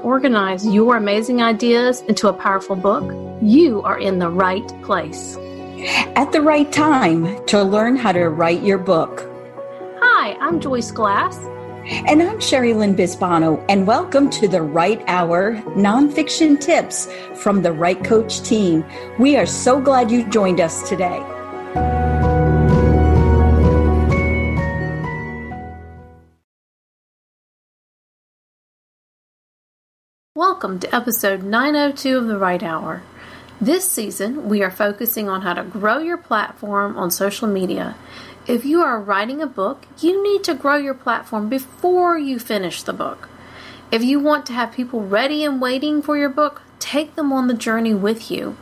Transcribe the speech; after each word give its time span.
to 0.00 0.06
organize 0.06 0.66
your 0.66 0.96
amazing 0.96 1.42
ideas 1.42 2.02
into 2.02 2.28
a 2.28 2.32
powerful 2.32 2.76
book? 2.76 3.04
You 3.42 3.82
are 3.82 3.98
in 3.98 4.18
the 4.18 4.30
right 4.30 4.66
place. 4.82 5.36
At 6.16 6.32
the 6.32 6.40
right 6.40 6.70
time 6.72 7.44
to 7.46 7.62
learn 7.62 7.96
how 7.96 8.12
to 8.12 8.28
write 8.28 8.62
your 8.62 8.78
book. 8.78 9.26
Hi, 10.00 10.36
I'm 10.40 10.60
Joyce 10.60 10.90
Glass. 10.90 11.36
And 12.06 12.22
I'm 12.22 12.38
Cherrilynn 12.38 12.94
Bisbano, 12.94 13.64
and 13.68 13.86
welcome 13.86 14.30
to 14.30 14.46
the 14.46 14.62
Write 14.62 15.02
Hour 15.06 15.56
Nonfiction 15.76 16.60
Tips 16.60 17.08
from 17.34 17.62
the 17.62 17.72
Write 17.72 18.04
Coach 18.04 18.42
team. 18.42 18.84
We 19.18 19.36
are 19.36 19.46
so 19.46 19.80
glad 19.80 20.10
you 20.10 20.28
joined 20.28 20.60
us 20.60 20.88
today. 20.88 21.24
Welcome 30.40 30.78
to 30.78 30.96
episode 30.96 31.42
902 31.42 32.16
of 32.16 32.26
The 32.26 32.38
Write 32.38 32.62
Hour. 32.62 33.02
This 33.60 33.86
season, 33.86 34.48
we 34.48 34.62
are 34.62 34.70
focusing 34.70 35.28
on 35.28 35.42
how 35.42 35.52
to 35.52 35.62
grow 35.62 35.98
your 35.98 36.16
platform 36.16 36.96
on 36.96 37.10
social 37.10 37.46
media. 37.46 37.94
If 38.46 38.64
you 38.64 38.80
are 38.80 38.98
writing 38.98 39.42
a 39.42 39.46
book, 39.46 39.84
you 39.98 40.22
need 40.22 40.42
to 40.44 40.54
grow 40.54 40.76
your 40.76 40.94
platform 40.94 41.50
before 41.50 42.18
you 42.18 42.38
finish 42.38 42.82
the 42.82 42.94
book. 42.94 43.28
If 43.92 44.02
you 44.02 44.18
want 44.18 44.46
to 44.46 44.54
have 44.54 44.72
people 44.72 45.04
ready 45.04 45.44
and 45.44 45.60
waiting 45.60 46.00
for 46.00 46.16
your 46.16 46.30
book, 46.30 46.62
take 46.78 47.16
them 47.16 47.34
on 47.34 47.46
the 47.46 47.52
journey 47.52 47.92
with 47.92 48.30
you. 48.30 48.56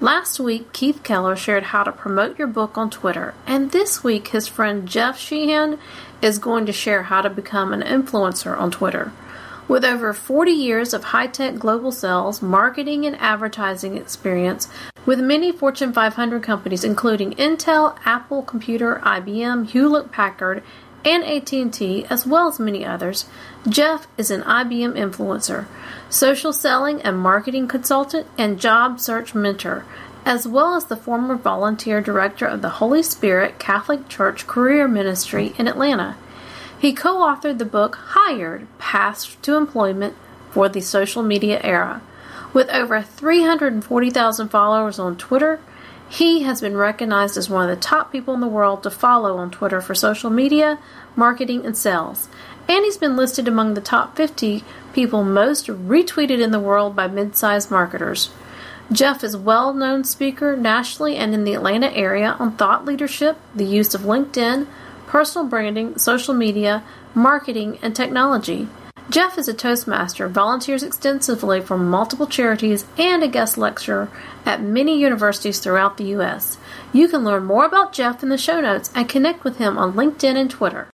Last 0.00 0.38
week, 0.38 0.72
Keith 0.72 1.02
Keller 1.02 1.34
shared 1.34 1.64
how 1.64 1.82
to 1.82 1.90
promote 1.90 2.38
your 2.38 2.46
book 2.46 2.78
on 2.78 2.88
Twitter, 2.88 3.34
and 3.48 3.72
this 3.72 4.04
week, 4.04 4.28
his 4.28 4.46
friend 4.46 4.86
Jeff 4.86 5.18
Sheehan 5.18 5.76
is 6.22 6.38
going 6.38 6.66
to 6.66 6.72
share 6.72 7.02
how 7.02 7.20
to 7.20 7.28
become 7.28 7.72
an 7.72 7.82
influencer 7.82 8.56
on 8.56 8.70
Twitter. 8.70 9.10
With 9.70 9.84
over 9.84 10.12
40 10.12 10.50
years 10.50 10.92
of 10.92 11.04
high 11.04 11.28
tech 11.28 11.60
global 11.60 11.92
sales, 11.92 12.42
marketing, 12.42 13.06
and 13.06 13.14
advertising 13.20 13.96
experience 13.96 14.66
with 15.06 15.20
many 15.20 15.52
Fortune 15.52 15.92
500 15.92 16.42
companies 16.42 16.82
including 16.82 17.34
Intel, 17.34 17.96
Apple 18.04 18.42
Computer, 18.42 19.00
IBM, 19.04 19.68
Hewlett 19.68 20.10
Packard, 20.10 20.64
and 21.04 21.22
AT&T, 21.22 22.04
as 22.10 22.26
well 22.26 22.48
as 22.48 22.58
many 22.58 22.84
others, 22.84 23.26
Jeff 23.68 24.08
is 24.18 24.32
an 24.32 24.42
IBM 24.42 24.94
influencer, 24.94 25.68
social 26.08 26.52
selling 26.52 27.00
and 27.02 27.16
marketing 27.16 27.68
consultant, 27.68 28.26
and 28.36 28.58
job 28.58 28.98
search 28.98 29.36
mentor, 29.36 29.84
as 30.24 30.48
well 30.48 30.74
as 30.74 30.86
the 30.86 30.96
former 30.96 31.36
volunteer 31.36 32.00
director 32.00 32.44
of 32.44 32.60
the 32.60 32.80
Holy 32.80 33.04
Spirit 33.04 33.60
Catholic 33.60 34.08
Church 34.08 34.48
Career 34.48 34.88
Ministry 34.88 35.54
in 35.58 35.68
Atlanta. 35.68 36.16
He 36.80 36.94
co 36.94 37.16
authored 37.16 37.58
the 37.58 37.66
book 37.66 37.96
Hired 37.96 38.66
Paths 38.78 39.36
to 39.42 39.56
Employment 39.56 40.16
for 40.50 40.66
the 40.66 40.80
Social 40.80 41.22
Media 41.22 41.60
Era. 41.62 42.00
With 42.54 42.70
over 42.70 43.02
340,000 43.02 44.48
followers 44.48 44.98
on 44.98 45.18
Twitter, 45.18 45.60
he 46.08 46.42
has 46.44 46.62
been 46.62 46.78
recognized 46.78 47.36
as 47.36 47.50
one 47.50 47.68
of 47.68 47.76
the 47.76 47.80
top 47.80 48.10
people 48.10 48.32
in 48.32 48.40
the 48.40 48.48
world 48.48 48.82
to 48.82 48.90
follow 48.90 49.36
on 49.36 49.50
Twitter 49.50 49.82
for 49.82 49.94
social 49.94 50.30
media, 50.30 50.78
marketing, 51.14 51.66
and 51.66 51.76
sales. 51.76 52.28
And 52.66 52.82
he's 52.82 52.96
been 52.96 53.14
listed 53.14 53.46
among 53.46 53.74
the 53.74 53.82
top 53.82 54.16
50 54.16 54.64
people 54.94 55.22
most 55.22 55.66
retweeted 55.66 56.40
in 56.40 56.50
the 56.50 56.58
world 56.58 56.96
by 56.96 57.08
mid 57.08 57.36
sized 57.36 57.70
marketers. 57.70 58.30
Jeff 58.90 59.22
is 59.22 59.34
a 59.34 59.38
well 59.38 59.74
known 59.74 60.02
speaker 60.02 60.56
nationally 60.56 61.16
and 61.16 61.34
in 61.34 61.44
the 61.44 61.54
Atlanta 61.54 61.92
area 61.94 62.36
on 62.38 62.56
thought 62.56 62.86
leadership, 62.86 63.36
the 63.54 63.66
use 63.66 63.94
of 63.94 64.00
LinkedIn, 64.00 64.66
personal 65.10 65.48
branding, 65.48 65.98
social 65.98 66.32
media, 66.32 66.84
marketing, 67.16 67.76
and 67.82 67.96
technology. 67.96 68.68
Jeff 69.10 69.36
is 69.36 69.48
a 69.48 69.52
Toastmaster, 69.52 70.28
volunteers 70.28 70.84
extensively 70.84 71.60
for 71.60 71.76
multiple 71.76 72.28
charities, 72.28 72.84
and 72.96 73.24
a 73.24 73.26
guest 73.26 73.58
lecturer 73.58 74.08
at 74.46 74.62
many 74.62 75.00
universities 75.00 75.58
throughout 75.58 75.96
the 75.96 76.04
U.S. 76.16 76.58
You 76.92 77.08
can 77.08 77.24
learn 77.24 77.44
more 77.44 77.64
about 77.64 77.92
Jeff 77.92 78.22
in 78.22 78.28
the 78.28 78.38
show 78.38 78.60
notes 78.60 78.88
and 78.94 79.08
connect 79.08 79.42
with 79.42 79.58
him 79.58 79.76
on 79.76 79.94
LinkedIn 79.94 80.36
and 80.36 80.48
Twitter. 80.48 80.88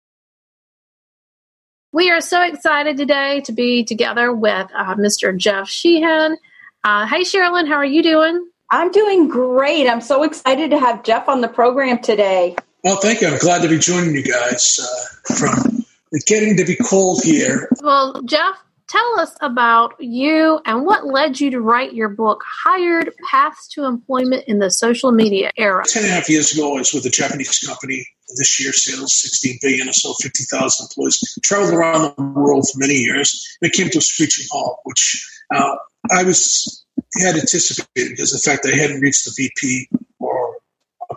We 1.92 2.12
are 2.12 2.22
so 2.22 2.44
excited 2.44 2.98
today 2.98 3.42
to 3.46 3.52
be 3.52 3.84
together 3.84 4.32
with 4.32 4.68
uh, 4.78 4.94
Mr. 4.94 5.36
Jeff 5.36 5.68
Sheehan. 5.68 6.38
Uh, 6.84 7.08
hey, 7.08 7.22
Cherrilynn, 7.22 7.68
how 7.68 7.78
are 7.78 7.86
you 7.86 8.04
doing? 8.04 8.48
I'm 8.70 8.92
doing 8.92 9.28
great. 9.28 9.88
I'm 9.88 10.02
so 10.02 10.22
excited 10.22 10.70
to 10.70 10.80
have 10.80 11.04
Jeff 11.04 11.28
on 11.28 11.42
the 11.42 11.48
program 11.48 11.98
today. 11.98 12.56
Well, 12.84 12.98
thank 12.98 13.22
you. 13.22 13.28
I'm 13.30 13.38
glad 13.38 13.62
to 13.62 13.70
be 13.70 13.78
joining 13.78 14.14
you 14.14 14.24
guys 14.24 14.78
uh, 14.82 15.34
from 15.36 15.86
getting 16.26 16.58
to 16.58 16.66
be 16.66 16.76
cold 16.76 17.22
here. 17.24 17.70
Well, 17.82 18.22
Jeff, 18.24 18.58
tell 18.90 19.20
us 19.22 19.34
about 19.40 19.94
you 20.00 20.60
and 20.66 20.86
what 20.86 21.06
led 21.06 21.40
you 21.40 21.50
to 21.52 21.62
write 21.62 21.94
your 21.94 22.10
book, 22.10 22.44
Hired 22.66 23.12
Paths 23.32 23.70
to 23.70 23.86
Employment 23.86 24.44
in 24.48 24.60
the 24.60 24.70
Social 24.70 25.14
Media 25.14 25.52
Era. 25.58 25.86
Ten 25.88 26.04
and 26.04 26.12
a 26.12 26.16
half 26.16 26.30
years 26.30 26.52
ago, 26.52 26.76
I 26.76 26.80
was 26.80 26.94
with 26.94 27.06
a 27.06 27.10
Japanese 27.10 27.60
company. 27.60 28.06
This 28.36 28.60
year, 28.62 28.74
sales 28.74 29.16
16 29.16 29.60
billion 29.62 29.88
or 29.88 29.94
so, 29.94 30.14
50,000 30.22 30.86
employees. 30.86 31.40
Traveled 31.42 31.74
around 31.74 32.14
the 32.18 32.24
world 32.24 32.68
for 32.70 32.80
many 32.80 32.96
years. 32.96 33.58
And 33.62 33.72
it 33.72 33.76
came 33.76 33.90
to 33.92 34.00
a 34.00 34.02
screeching 34.02 34.46
halt, 34.52 34.80
which 34.84 35.26
uh, 35.56 35.76
I 36.12 36.24
was 36.24 36.84
had 37.22 37.36
anticipated 37.36 38.10
because 38.10 38.32
the 38.32 38.40
fact 38.40 38.66
I 38.66 38.76
hadn't 38.76 39.00
reached 39.00 39.26
the 39.26 39.34
VP 39.36 39.88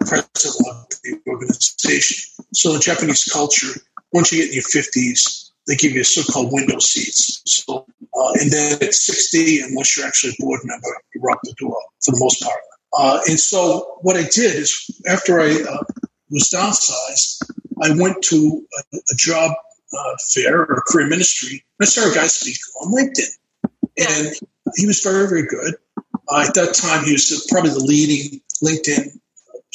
president 0.06 0.66
of 0.68 0.86
the 1.02 1.20
organization. 1.26 2.44
So 2.52 2.74
in 2.74 2.80
Japanese 2.80 3.24
culture, 3.24 3.80
once 4.12 4.32
you 4.32 4.38
get 4.38 4.48
in 4.48 4.54
your 4.54 4.62
50s, 4.62 5.50
they 5.66 5.76
give 5.76 5.92
you 5.92 6.04
so-called 6.04 6.52
window 6.52 6.78
seats. 6.78 7.42
So, 7.44 7.86
uh, 8.16 8.32
and 8.40 8.50
then 8.50 8.74
at 8.74 8.94
60, 8.94 9.62
unless 9.62 9.96
you're 9.96 10.06
actually 10.06 10.34
a 10.38 10.42
board 10.42 10.60
member, 10.64 10.88
you're 11.14 11.36
the 11.42 11.54
door 11.58 11.76
for 12.04 12.12
the 12.12 12.20
most 12.20 12.40
part. 12.42 12.60
Uh, 12.96 13.20
and 13.28 13.38
so 13.38 13.98
what 14.02 14.16
I 14.16 14.22
did 14.22 14.54
is 14.54 15.00
after 15.08 15.40
I 15.40 15.50
uh, 15.50 15.84
was 16.30 16.50
downsized, 16.54 17.42
I 17.82 17.90
went 18.00 18.22
to 18.24 18.66
a, 18.78 18.96
a 18.96 19.14
job 19.16 19.52
uh, 19.92 20.16
fair 20.32 20.60
or 20.60 20.82
career 20.86 21.08
ministry. 21.08 21.64
And 21.78 21.86
I 21.86 21.90
saw 21.90 22.10
a 22.10 22.14
guy 22.14 22.26
speak 22.26 22.56
on 22.80 22.92
LinkedIn. 22.92 23.30
And 23.98 24.34
he 24.76 24.86
was 24.86 25.00
very, 25.00 25.28
very 25.28 25.46
good. 25.46 25.74
Uh, 26.28 26.44
at 26.46 26.54
that 26.54 26.74
time, 26.74 27.04
he 27.04 27.12
was 27.12 27.46
probably 27.50 27.70
the 27.70 27.80
leading 27.80 28.40
LinkedIn 28.62 29.18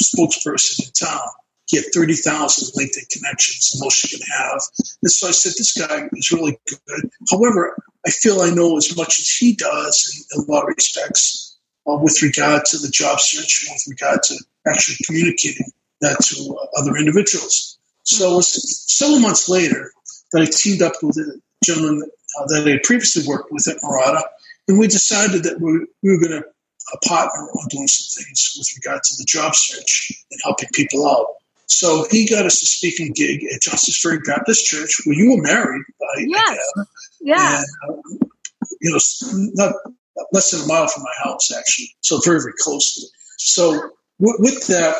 spokesperson 0.04 0.86
in 0.86 0.92
town. 0.94 1.28
He 1.68 1.78
had 1.78 1.86
30,000 1.94 2.74
LinkedIn 2.78 3.10
connections, 3.10 3.72
the 3.72 3.84
most 3.84 4.12
you 4.12 4.18
can 4.18 4.28
have. 4.28 4.62
And 5.02 5.12
so 5.12 5.30
I 5.30 5.32
said, 5.32 5.54
this 5.58 5.74
guy 5.74 6.10
is 6.14 6.32
really 6.32 6.60
good. 6.68 7.10
However, 7.30 7.78
I 8.06 8.10
feel 8.10 8.42
I 8.42 8.50
know 8.50 8.78
as 8.78 8.96
much 8.98 9.20
as 9.20 9.30
he 9.30 9.56
does 9.56 10.28
in, 10.34 10.40
in 10.40 10.46
a 10.46 10.52
lot 10.52 10.64
of 10.64 10.76
respects 10.76 11.58
uh, 11.88 11.96
with 11.96 12.22
regard 12.22 12.66
to 12.66 12.78
the 12.78 12.90
job 12.90 13.20
search 13.20 13.66
and 13.66 13.74
with 13.74 14.00
regard 14.00 14.22
to 14.24 14.36
actually 14.68 14.98
communicating 15.06 15.72
that 16.02 16.20
to 16.20 16.58
uh, 16.58 16.82
other 16.82 16.98
individuals. 16.98 17.78
So 18.04 18.34
it 18.34 18.36
was 18.38 18.92
several 18.92 19.20
months 19.20 19.48
later 19.48 19.92
that 20.32 20.42
I 20.42 20.46
teamed 20.46 20.82
up 20.82 20.94
with 21.02 21.18
a 21.18 21.40
gentleman 21.64 22.04
uh, 22.40 22.46
that 22.48 22.68
I 22.68 22.72
had 22.72 22.84
previously 22.84 23.24
worked 23.28 23.52
with 23.52 23.68
at 23.68 23.78
Murata, 23.84 24.28
and 24.68 24.80
we 24.80 24.88
decided 24.88 25.44
that 25.44 25.60
we, 25.60 25.86
we 26.04 26.12
were 26.12 26.20
going 26.20 26.42
to 26.42 26.48
a 26.94 26.98
partner 27.08 27.42
on 27.42 27.68
doing 27.70 27.88
some 27.88 28.24
things 28.24 28.54
with 28.58 28.68
regard 28.78 29.04
to 29.04 29.16
the 29.18 29.26
job 29.26 29.56
search 29.56 30.12
and 30.32 30.40
helping 30.44 30.70
people 30.74 31.08
out. 31.08 31.28
So 31.68 32.06
he 32.12 32.28
got 32.28 32.46
us 32.46 32.62
a 32.62 32.66
speaking 32.66 33.14
gig 33.14 33.46
at 33.54 33.62
Johnson 33.62 33.94
Ferry 33.94 34.20
Baptist 34.26 34.66
Church, 34.66 35.02
where 35.06 35.16
you 35.16 35.32
were 35.32 35.42
married. 35.42 35.84
By, 36.00 36.26
yes. 36.28 36.58
Yeah. 37.22 37.64
And, 37.88 37.96
uh, 37.96 38.26
you 38.82 38.92
know, 38.92 39.00
not 39.54 39.76
less 40.34 40.52
than 40.52 40.62
a 40.62 40.68
mile 40.68 40.88
from 40.88 41.04
my 41.04 41.14
house, 41.24 41.50
actually. 41.58 41.96
So 42.02 42.20
very, 42.26 42.40
very 42.40 42.54
close 42.60 42.96
to 42.96 43.02
it. 43.02 43.12
So 43.38 43.72
w- 44.20 44.38
with 44.40 44.68
that, 44.68 44.96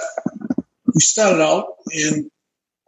we 0.94 1.02
started 1.02 1.42
out 1.42 1.76
and 1.94 2.32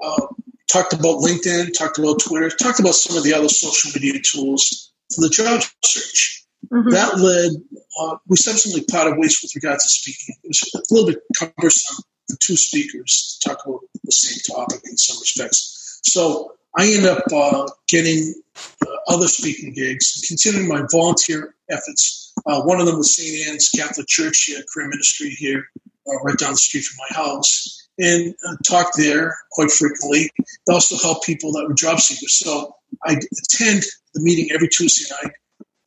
uh, 0.01 0.27
talked 0.71 0.93
about 0.93 1.21
LinkedIn, 1.21 1.77
talked 1.77 1.99
about 1.99 2.19
Twitter, 2.19 2.49
talked 2.49 2.79
about 2.79 2.95
some 2.95 3.17
of 3.17 3.23
the 3.23 3.33
other 3.33 3.49
social 3.49 3.91
media 3.93 4.21
tools 4.23 4.91
for 5.13 5.21
the 5.21 5.29
job 5.29 5.61
search. 5.83 6.42
Mm-hmm. 6.71 6.89
That 6.89 7.17
led, 7.17 7.51
uh, 7.99 8.17
we 8.27 8.35
subsequently 8.37 8.85
parted 8.89 9.17
ways 9.17 9.39
with 9.41 9.51
regard 9.55 9.79
to 9.79 9.89
speaking. 9.89 10.35
It 10.43 10.47
was 10.47 10.71
a 10.73 10.93
little 10.93 11.09
bit 11.09 11.21
cumbersome 11.37 12.03
for 12.29 12.37
two 12.39 12.55
speakers 12.55 13.39
to 13.41 13.49
talk 13.49 13.65
about 13.65 13.81
the 14.03 14.11
same 14.11 14.55
topic 14.55 14.81
in 14.85 14.97
some 14.97 15.19
respects. 15.19 15.99
So 16.03 16.53
I 16.75 16.85
ended 16.85 17.05
up 17.05 17.23
uh, 17.31 17.67
getting 17.87 18.33
uh, 18.81 18.85
other 19.07 19.27
speaking 19.27 19.73
gigs 19.73 20.13
and 20.15 20.27
continuing 20.27 20.67
my 20.67 20.87
volunteer 20.91 21.55
efforts. 21.69 22.33
Uh, 22.45 22.61
one 22.63 22.79
of 22.79 22.87
them 22.87 22.97
was 22.97 23.15
St. 23.15 23.47
Anne's 23.47 23.69
Catholic 23.69 24.07
Church 24.07 24.45
here, 24.45 24.61
career 24.73 24.87
ministry 24.89 25.29
here, 25.29 25.65
uh, 26.07 26.23
right 26.23 26.37
down 26.37 26.51
the 26.51 26.57
street 26.57 26.83
from 26.83 26.97
my 27.09 27.23
house, 27.23 27.87
and 27.99 28.33
uh, 28.47 28.55
talked 28.65 28.97
there 28.97 29.35
quite 29.51 29.71
frequently. 29.71 30.29
They 30.67 30.73
also 30.73 30.97
help 30.97 31.23
people 31.23 31.51
that 31.53 31.65
were 31.67 31.73
job 31.73 31.99
seekers. 31.99 32.39
So 32.39 32.75
I 33.03 33.13
attend 33.13 33.83
the 34.13 34.21
meeting 34.21 34.49
every 34.51 34.67
Tuesday 34.67 35.13
night 35.21 35.33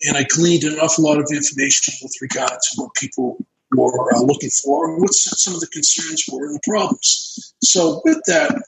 and 0.03 0.17
I 0.17 0.25
gleaned 0.25 0.65
an 0.65 0.79
awful 0.79 1.05
lot 1.05 1.19
of 1.19 1.29
information 1.33 1.95
with 2.03 2.15
regard 2.21 2.51
to 2.51 2.71
what 2.77 2.95
people 2.95 3.45
were 3.73 4.15
uh, 4.15 4.21
looking 4.21 4.51
for 4.51 4.91
and 4.91 5.01
what 5.01 5.15
some 5.15 5.55
of 5.55 5.61
the 5.61 5.67
concerns 5.69 6.25
were 6.31 6.47
and 6.47 6.55
the 6.55 6.61
problems. 6.65 7.55
So 7.63 8.01
with 8.05 8.21
that, 8.27 8.63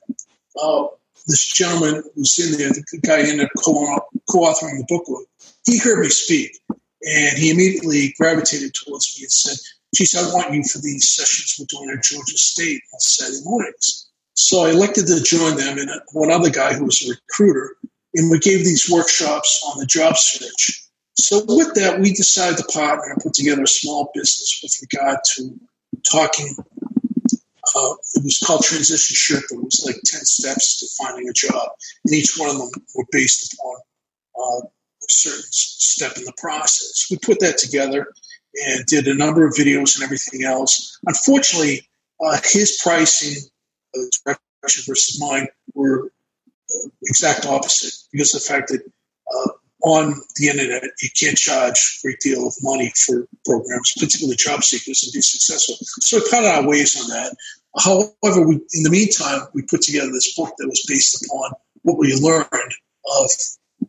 uh, 0.60 0.86
this 1.26 1.46
gentleman 1.46 2.02
who's 2.14 2.38
in 2.38 2.58
there, 2.58 2.70
the 2.70 3.00
guy 3.06 3.20
ended 3.20 3.46
up 3.46 3.50
co-authoring 3.62 4.78
the 4.78 4.86
book 4.88 5.04
with, 5.08 5.26
he 5.64 5.78
heard 5.78 6.00
me 6.00 6.08
speak, 6.08 6.58
and 6.70 7.38
he 7.38 7.50
immediately 7.50 8.14
gravitated 8.19 8.72
towards 8.74 9.14
me 9.16 9.24
and 9.24 9.32
said, 9.32 9.58
"Geez, 9.94 10.14
I 10.14 10.22
want 10.32 10.54
you 10.54 10.64
for 10.64 10.78
these 10.78 11.08
sessions 11.08 11.56
we're 11.58 11.66
doing 11.69 11.94
at 11.96 12.02
Georgia 12.02 12.38
State 12.38 12.81
on 12.92 13.00
Saturday 13.00 13.44
mornings." 13.44 14.06
So 14.34 14.64
I 14.64 14.70
elected 14.70 15.06
to 15.08 15.20
join 15.20 15.56
them, 15.56 15.78
and 15.78 15.90
one 16.12 16.31
other 16.31 16.50
guy 16.50 16.72
who 16.72 16.84
was 16.84 17.02
a 17.02 17.10
recruiter, 17.10 17.76
and 18.14 18.31
we 18.31 18.38
gave 18.38 18.64
these 18.64 18.90
workshops 18.90 19.62
on 19.66 19.78
the 19.78 19.86
job 19.86 20.16
search. 20.16 20.88
So 21.20 21.44
with 21.47 21.75
that, 21.75 22.00
we 22.00 22.12
decided 22.12 22.59
to 22.59 22.65
partner 22.65 23.12
and 23.12 23.23
put 23.23 23.35
together 23.35 23.62
a 23.62 23.69
small 23.69 24.11
business 24.15 24.61
with 24.62 24.79
regard 24.81 25.19
to 25.37 25.59
talking 26.11 26.55
uh, 27.75 27.94
it 28.15 28.25
was 28.25 28.38
called 28.38 28.62
Transition 28.62 29.15
Ship. 29.15 29.43
It 29.50 29.62
was 29.62 29.82
like 29.85 29.97
10 30.05 30.25
steps 30.25 30.81
to 30.81 31.05
finding 31.05 31.29
a 31.29 31.32
job. 31.32 31.70
And 32.05 32.15
each 32.15 32.37
one 32.37 32.50
of 32.50 32.56
them 32.56 32.70
were 32.94 33.05
based 33.11 33.53
upon 33.53 33.76
uh, 34.38 34.67
a 34.67 35.09
certain 35.09 35.44
step 35.50 36.17
in 36.17 36.25
the 36.25 36.32
process. 36.38 37.06
We 37.11 37.19
put 37.19 37.41
that 37.41 37.59
together 37.59 38.12
and 38.67 38.87
did 38.87 39.06
a 39.06 39.15
number 39.15 39.47
of 39.47 39.55
videos 39.55 39.97
and 39.97 40.05
everything 40.05 40.44
else. 40.44 40.99
Unfortunately, 41.06 41.88
uh, 42.25 42.38
his 42.44 42.81
pricing, 42.82 43.43
uh, 43.97 44.03
direction 44.25 44.85
versus 44.87 45.20
mine, 45.20 45.49
were 45.75 46.06
uh, 46.06 46.88
exact 47.03 47.47
opposite 47.47 47.94
because 48.12 48.35
of 48.35 48.43
the 48.43 48.49
fact 48.49 48.69
that 48.69 48.82
uh, 48.82 49.50
on 49.82 50.20
the 50.36 50.48
internet, 50.48 50.82
you 51.00 51.08
can't 51.19 51.36
charge 51.36 51.98
a 51.98 52.06
great 52.06 52.20
deal 52.20 52.46
of 52.46 52.54
money 52.62 52.92
for 53.06 53.28
programs, 53.44 53.92
particularly 53.98 54.36
job 54.36 54.64
seekers, 54.64 55.04
and 55.04 55.12
be 55.12 55.20
successful. 55.20 55.76
So 56.00 56.19
we 56.19 56.28
cut 56.30 56.44
our 56.44 56.66
ways 56.66 57.00
on 57.00 57.08
that. 57.10 57.36
However, 57.78 58.46
we, 58.46 58.56
in 58.75 58.82
the 58.82 58.90
meantime, 58.90 59.46
we 59.54 59.62
put 59.62 59.82
together 59.82 60.10
this 60.10 60.34
book 60.34 60.52
that 60.58 60.69
was 60.69 60.84
based 60.88 61.25
upon 61.25 61.52
what 61.82 61.98
we 61.98 62.14
learned 62.14 62.48
of 63.20 63.30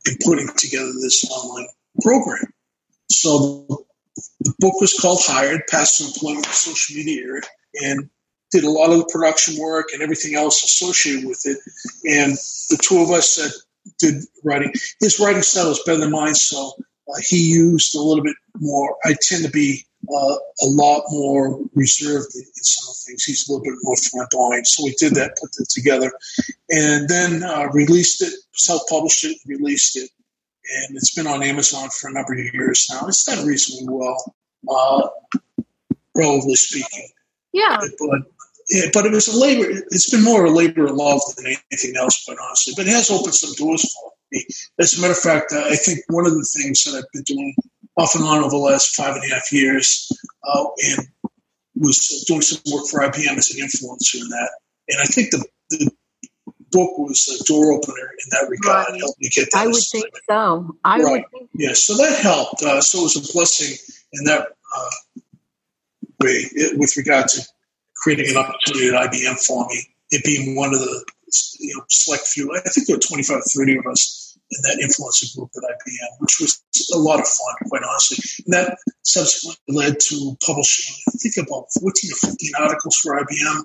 in 0.06 0.18
putting 0.24 0.47
together 0.57 0.91
this 1.01 1.25
online 1.31 1.68
program. 2.01 2.45
So 3.09 3.85
the 4.42 4.53
book 4.59 4.80
was 4.80 4.94
called 4.94 5.19
Hired, 5.24 5.63
Path 5.68 5.97
to 5.97 6.06
Employment 6.06 6.45
in 6.45 6.53
Social 6.53 6.97
Media 6.97 7.24
Era, 7.24 7.42
and 7.81 8.09
did 8.51 8.63
a 8.63 8.69
lot 8.69 8.92
of 8.92 9.00
the 9.00 9.09
production 9.12 9.59
work 9.59 9.89
and 9.94 10.01
everything 10.01 10.35
else 10.35 10.63
associated 10.63 11.27
with 11.27 11.42
it. 11.45 11.57
And 12.06 12.33
the 12.69 12.77
two 12.81 13.00
of 13.00 13.12
us 13.12 13.35
that 13.35 13.53
did 13.98 14.24
writing, 14.44 14.74
his 15.00 15.20
writing 15.20 15.42
style 15.42 15.72
is 15.72 15.81
better 15.86 16.00
than 16.00 16.12
mine, 16.12 16.36
so 16.36 16.74
uh, 17.10 17.20
he 17.28 17.38
used 17.38 17.96
a 17.96 18.02
little 18.02 18.24
bit 18.24 18.36
more. 18.60 18.96
I 19.06 19.16
tend 19.22 19.44
to 19.46 19.52
be 19.52 19.86
uh, 20.10 20.36
a 20.62 20.68
lot 20.68 21.04
more 21.10 21.60
reserved 21.76 22.36
in, 22.36 22.44
some 22.56 22.94
things. 23.06 23.24
He's 23.24 23.48
a 23.48 23.52
little 23.52 23.64
bit 23.64 23.74
more 23.84 23.96
flamboyant. 23.96 24.68
So 24.68 24.84
we 24.84 24.96
did 25.00 25.16
that, 25.16 25.38
put 25.40 25.52
it 25.60 25.70
together, 25.70 26.12
and 26.70 27.08
then 27.10 27.44
uh, 27.44 27.68
released 27.74 28.22
it, 28.22 28.34
self-published 28.54 29.26
it, 29.26 29.38
released 29.46 29.98
it, 29.98 30.10
and 30.76 30.96
it's 30.96 31.14
been 31.16 31.28
on 31.28 31.44
Amazon 31.44 31.90
for 31.90 32.10
a 32.10 32.14
number 32.14 32.34
of 32.34 32.40
years 32.40 32.88
now. 32.92 33.08
It's 33.08 33.26
done 33.26 33.46
reasonably 33.46 33.94
well, 33.94 34.36
uh, 34.70 35.08
relatively 36.16 36.56
speaking. 36.56 37.10
Yeah. 37.54 37.78
But, 38.00 38.22
yeah, 38.69 38.86
but 38.94 39.06
it 39.06 39.12
was 39.12 39.27
a 39.27 39.38
labor. 39.38 39.66
It's 39.92 40.10
been 40.10 40.24
more 40.24 40.45
a 40.45 40.51
labor 40.51 40.86
of 40.86 40.95
love 40.95 41.21
than 41.36 41.45
anything 41.71 41.95
else, 41.98 42.24
quite 42.24 42.38
honestly. 42.42 42.74
But 42.77 42.88
it 42.88 42.94
has 42.94 43.10
opened 43.10 43.33
some 43.33 43.54
doors 43.54 43.92
for 43.94 44.12
me. 44.31 44.45
As 44.80 44.98
a 44.98 45.01
matter 45.01 45.13
of 45.13 45.19
fact, 45.19 45.54
I 45.54 45.75
think 45.75 46.00
one 46.10 46.25
of 46.25 46.33
the 46.33 46.48
things 46.57 46.83
that 46.83 46.98
I've 46.98 47.12
been 47.12 47.24
doing 47.24 47.56
off 47.98 48.16
and 48.16 48.24
on 48.24 48.39
over 48.39 48.51
the 48.51 48.57
last 48.57 48.95
five 48.95 49.16
and 49.16 49.24
a 49.24 49.33
half 49.33 49.51
years, 49.51 50.12
uh, 50.44 50.66
and 50.86 51.07
was 51.75 52.24
doing 52.27 52.42
some 52.42 52.62
work 52.74 52.86
for 52.88 53.00
IBM 53.00 53.38
as 53.38 53.51
an 53.51 53.66
influencer 53.66 54.21
in 54.21 54.30
that. 54.30 54.51
And 54.89 55.00
I 55.01 55.06
think 55.06 55.31
the, 55.31 55.45
the 55.69 55.92
book 56.71 56.98
was 56.98 57.27
a 57.42 57.44
door 57.45 57.74
opener 57.74 58.12
in 58.24 58.30
that 58.31 58.50
regard. 58.50 58.88
Right. 58.89 59.00
Helped 59.00 59.19
me 59.19 59.30
get 59.30 59.50
that. 59.51 59.62
I 59.62 59.68
would 59.68 59.83
think 59.92 60.06
so. 60.30 60.75
I 60.83 61.00
right. 61.00 61.12
would 61.12 61.24
think. 61.31 61.50
Yeah, 61.56 61.74
so 61.74 61.95
that 61.98 62.19
helped. 62.19 62.62
Uh, 62.62 62.81
so 62.81 63.00
it 63.00 63.04
was 63.04 63.30
a 63.30 63.33
blessing 63.33 63.75
in 64.13 64.25
that 64.25 64.48
uh, 64.75 65.21
way 66.21 66.45
it, 66.51 66.77
with 66.77 66.95
regard 66.98 67.27
to 67.30 67.42
creating 68.00 68.30
an 68.30 68.38
opportunity 68.38 68.90
at 68.90 69.12
IBM 69.12 69.46
for 69.46 69.68
me. 69.68 69.84
It 70.12 70.24
being 70.24 70.56
one 70.56 70.74
of 70.74 70.80
the 70.80 71.06
you 71.60 71.75
know 71.75 71.84
select 71.90 72.28
few. 72.28 72.51
I 72.56 72.62
think 72.69 72.88
there 72.88 72.96
were 72.96 73.01
25, 73.01 73.42
30 73.44 73.78
of 73.78 73.88
us 73.88 74.38
in 74.51 74.62
that 74.63 74.80
influencer 74.81 75.36
group 75.36 75.50
at 75.56 75.63
IBM, 75.63 76.19
which 76.19 76.38
was 76.42 76.63
a 76.94 76.98
lot 76.98 77.19
of 77.19 77.28
fun, 77.28 77.69
quite 77.69 77.84
honestly. 77.88 78.18
And 78.46 78.54
that 78.54 78.78
subsequently 79.04 79.75
led 79.75 80.00
to 80.00 80.38
publishing, 80.46 80.96
I 81.07 81.12
think, 81.18 81.36
about 81.38 81.68
14 81.80 82.12
or 82.12 82.30
15 82.30 82.51
articles 82.60 82.96
for 82.96 83.19
IBM. 83.19 83.62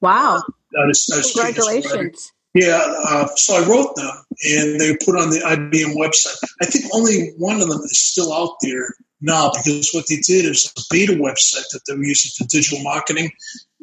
Wow. 0.00 0.36
Uh, 0.36 0.40
that 0.72 0.88
is, 0.90 1.06
that 1.06 1.18
is 1.18 1.32
Congratulations. 1.32 2.32
Yeah, 2.54 2.80
uh, 3.06 3.26
so 3.36 3.62
I 3.62 3.66
wrote 3.66 3.94
them 3.96 4.10
and 4.48 4.80
they 4.80 4.92
were 4.92 4.98
put 5.04 5.16
on 5.16 5.30
the 5.30 5.40
IBM 5.40 5.94
website. 5.94 6.38
I 6.60 6.66
think 6.66 6.86
only 6.94 7.32
one 7.36 7.60
of 7.60 7.68
them 7.68 7.80
is 7.82 7.98
still 7.98 8.32
out 8.32 8.56
there 8.62 8.94
now 9.20 9.50
because 9.50 9.90
what 9.92 10.06
they 10.08 10.16
did 10.16 10.44
is 10.44 10.72
a 10.76 10.80
beta 10.90 11.12
website 11.12 11.68
that 11.72 11.80
they 11.86 11.94
were 11.94 12.04
using 12.04 12.30
for 12.36 12.48
digital 12.48 12.82
marketing. 12.82 13.30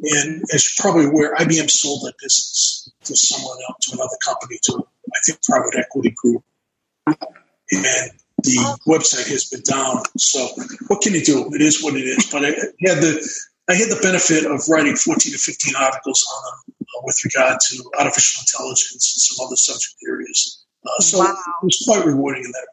And 0.02 0.44
you're 0.52 0.60
probably 0.80 1.08
where 1.08 1.36
IBM 1.36 1.70
sold 1.70 2.02
that 2.04 2.16
business 2.20 2.90
to 3.04 3.16
someone 3.16 3.58
else, 3.70 3.78
to 3.82 3.94
another 3.94 4.18
company, 4.24 4.58
to 4.64 4.84
I 5.08 5.20
think 5.26 5.44
private 5.44 5.76
equity 5.78 6.14
group. 6.18 6.44
And 7.08 8.12
the 8.44 8.80
website 8.88 9.30
has 9.30 9.46
been 9.46 9.62
down. 9.62 10.04
So 10.18 10.48
what 10.88 11.02
can 11.02 11.14
you 11.14 11.24
do? 11.24 11.54
It 11.54 11.62
is 11.62 11.84
what 11.84 11.96
it 11.96 12.04
is. 12.04 12.28
But 12.32 12.46
I 12.46 12.50
had 12.50 13.02
the 13.02 13.46
I 13.70 13.74
had 13.74 13.90
the 13.90 14.00
benefit 14.02 14.46
of 14.46 14.62
writing 14.70 14.96
14 14.96 15.32
to 15.32 15.38
15 15.38 15.76
articles 15.76 16.24
on 16.36 16.44
them 16.44 16.75
with 17.04 17.20
regard 17.24 17.58
to 17.68 17.84
artificial 18.00 18.42
intelligence 18.42 18.94
and 18.94 19.22
some 19.22 19.46
other 19.46 19.56
subject 19.56 19.96
areas. 20.08 20.66
Uh, 20.86 21.02
so 21.02 21.20
wow. 21.20 21.36
it 21.62 21.66
was 21.66 21.84
quite 21.88 22.06
rewarding 22.06 22.44
in 22.44 22.52
that 22.52 22.68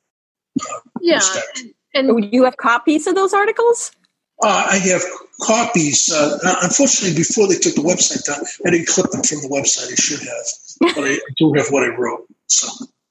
uh, 0.70 0.80
yeah. 1.00 1.16
respect. 1.16 1.62
And 1.94 2.08
do 2.08 2.28
you 2.30 2.44
have 2.44 2.56
copies 2.56 3.06
of 3.06 3.14
those 3.14 3.32
articles? 3.32 3.92
Uh, 4.42 4.64
I 4.70 4.78
have 4.78 5.02
copies. 5.42 6.12
Uh, 6.12 6.38
unfortunately, 6.62 7.16
before 7.16 7.46
they 7.48 7.56
took 7.56 7.74
the 7.74 7.82
website 7.82 8.24
down, 8.24 8.44
I 8.66 8.70
didn't 8.70 8.88
clip 8.88 9.10
them 9.10 9.22
from 9.22 9.38
the 9.38 9.48
website. 9.48 9.92
I 9.92 9.94
should 9.94 10.20
have, 10.20 10.94
but 10.96 11.04
I 11.04 11.18
do 11.36 11.52
have 11.54 11.68
what 11.70 11.84
I 11.84 11.94
wrote. 11.94 12.26
So 12.48 12.68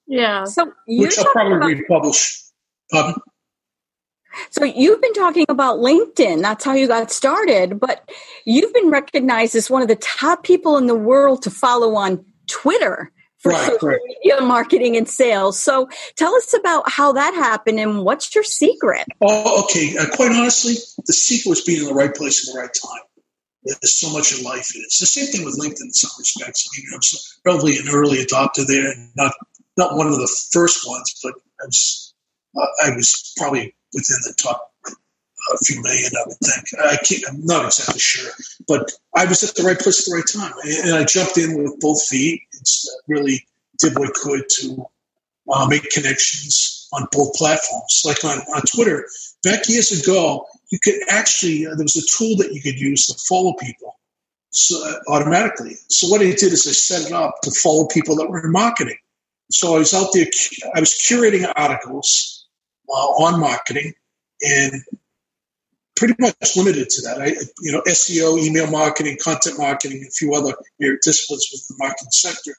yeah, 0.07 0.43
so 0.45 0.71
which 0.87 1.17
I'll 1.17 1.25
probably 1.31 1.73
about- 1.73 1.79
republish. 1.79 2.37
Pardon? 2.91 3.15
So 4.49 4.63
you've 4.63 5.01
been 5.01 5.13
talking 5.13 5.45
about 5.49 5.79
LinkedIn. 5.79 6.41
That's 6.41 6.63
how 6.63 6.73
you 6.73 6.87
got 6.87 7.11
started, 7.11 7.79
but 7.79 8.09
you've 8.45 8.73
been 8.73 8.89
recognized 8.89 9.55
as 9.55 9.69
one 9.69 9.81
of 9.81 9.87
the 9.87 9.95
top 9.95 10.43
people 10.43 10.77
in 10.77 10.87
the 10.87 10.95
world 10.95 11.43
to 11.43 11.49
follow 11.49 11.95
on 11.95 12.25
Twitter 12.47 13.11
for 13.41 13.51
right, 13.51 13.71
social 13.71 13.89
right. 13.89 13.99
media 14.05 14.41
marketing 14.41 14.95
and 14.95 15.09
sales. 15.09 15.59
So 15.59 15.89
tell 16.15 16.35
us 16.35 16.53
about 16.53 16.89
how 16.89 17.13
that 17.13 17.33
happened 17.33 17.79
and 17.79 18.03
what's 18.03 18.33
your 18.35 18.43
secret? 18.43 19.05
Oh, 19.19 19.63
okay. 19.63 19.97
Uh, 19.97 20.05
quite 20.15 20.31
honestly, 20.31 20.75
the 21.05 21.13
secret 21.13 21.49
was 21.49 21.61
being 21.61 21.81
in 21.81 21.87
the 21.87 21.93
right 21.93 22.13
place 22.13 22.47
at 22.47 22.53
the 22.53 22.59
right 22.59 22.73
time. 22.73 23.01
There's 23.63 23.93
so 23.93 24.11
much 24.11 24.37
in 24.37 24.43
life. 24.43 24.71
It's 24.75 24.99
the 24.99 25.05
same 25.05 25.27
thing 25.27 25.45
with 25.45 25.59
LinkedIn 25.59 25.81
in 25.81 25.93
some 25.93 26.11
respects. 26.17 26.67
I 26.67 26.79
mean, 26.79 26.87
I 26.93 26.95
was 26.95 27.39
probably 27.43 27.77
an 27.77 27.89
early 27.91 28.17
adopter 28.17 28.65
there, 28.65 28.93
not 29.15 29.33
not 29.77 29.95
one 29.95 30.07
of 30.07 30.13
the 30.13 30.29
first 30.51 30.87
ones, 30.87 31.19
but 31.23 31.33
I 31.61 31.65
was 31.65 32.13
uh, 32.57 32.65
I 32.83 32.95
was 32.95 33.33
probably 33.37 33.75
within 33.93 34.17
the 34.23 34.33
top 34.41 34.71
a 35.53 35.57
few 35.57 35.81
million, 35.81 36.11
I 36.15 36.27
would 36.27 36.37
think. 36.37 36.67
I 36.79 36.97
can't, 36.97 37.23
I'm 37.27 37.45
not 37.45 37.65
exactly 37.65 37.99
sure, 37.99 38.31
but 38.67 38.91
I 39.15 39.25
was 39.25 39.43
at 39.43 39.55
the 39.55 39.63
right 39.63 39.77
place 39.77 39.99
at 39.99 40.05
the 40.05 40.15
right 40.15 40.27
time, 40.27 40.53
and 40.85 40.95
I 40.95 41.03
jumped 41.03 41.37
in 41.37 41.57
with 41.57 41.79
both 41.79 42.05
feet. 42.05 42.41
It's 42.53 42.87
really 43.07 43.45
did 43.79 43.97
what 43.97 44.09
I 44.09 44.11
could 44.13 44.47
to 44.47 44.85
uh, 45.51 45.67
make 45.67 45.89
connections 45.89 46.87
on 46.93 47.07
both 47.11 47.33
platforms. 47.33 48.03
Like 48.05 48.23
on, 48.23 48.39
on 48.55 48.61
Twitter, 48.61 49.07
back 49.43 49.67
years 49.67 49.91
ago, 49.91 50.45
you 50.71 50.79
could 50.83 50.95
actually 51.09 51.65
uh, 51.65 51.75
there 51.75 51.85
was 51.85 51.95
a 51.95 52.17
tool 52.17 52.37
that 52.37 52.53
you 52.53 52.61
could 52.61 52.79
use 52.79 53.07
to 53.07 53.17
follow 53.27 53.53
people 53.53 53.97
so, 54.51 54.87
uh, 54.87 54.95
automatically. 55.07 55.75
So 55.89 56.07
what 56.07 56.21
I 56.21 56.31
did 56.31 56.53
is 56.53 56.67
I 56.67 56.71
set 56.71 57.07
it 57.07 57.13
up 57.13 57.41
to 57.43 57.51
follow 57.51 57.87
people 57.87 58.15
that 58.17 58.29
were 58.29 58.45
in 58.45 58.51
marketing. 58.51 58.97
So 59.49 59.75
I 59.75 59.79
was 59.79 59.93
out 59.93 60.09
there, 60.13 60.27
I 60.75 60.79
was 60.79 60.91
curating 60.91 61.51
articles 61.55 62.40
uh, 62.91 63.23
on 63.23 63.39
marketing 63.39 63.93
and 64.41 64.83
pretty 66.01 66.15
much 66.19 66.57
limited 66.57 66.89
to 66.89 67.01
that. 67.03 67.21
I, 67.21 67.27
you 67.61 67.71
know, 67.71 67.81
SEO, 67.87 68.39
email 68.39 68.65
marketing, 68.65 69.17
content 69.23 69.59
marketing, 69.59 70.03
a 70.07 70.11
few 70.11 70.33
other 70.33 70.53
disciplines 71.03 71.47
within 71.51 71.77
the 71.77 71.85
marketing 71.85 72.11
sector. 72.11 72.55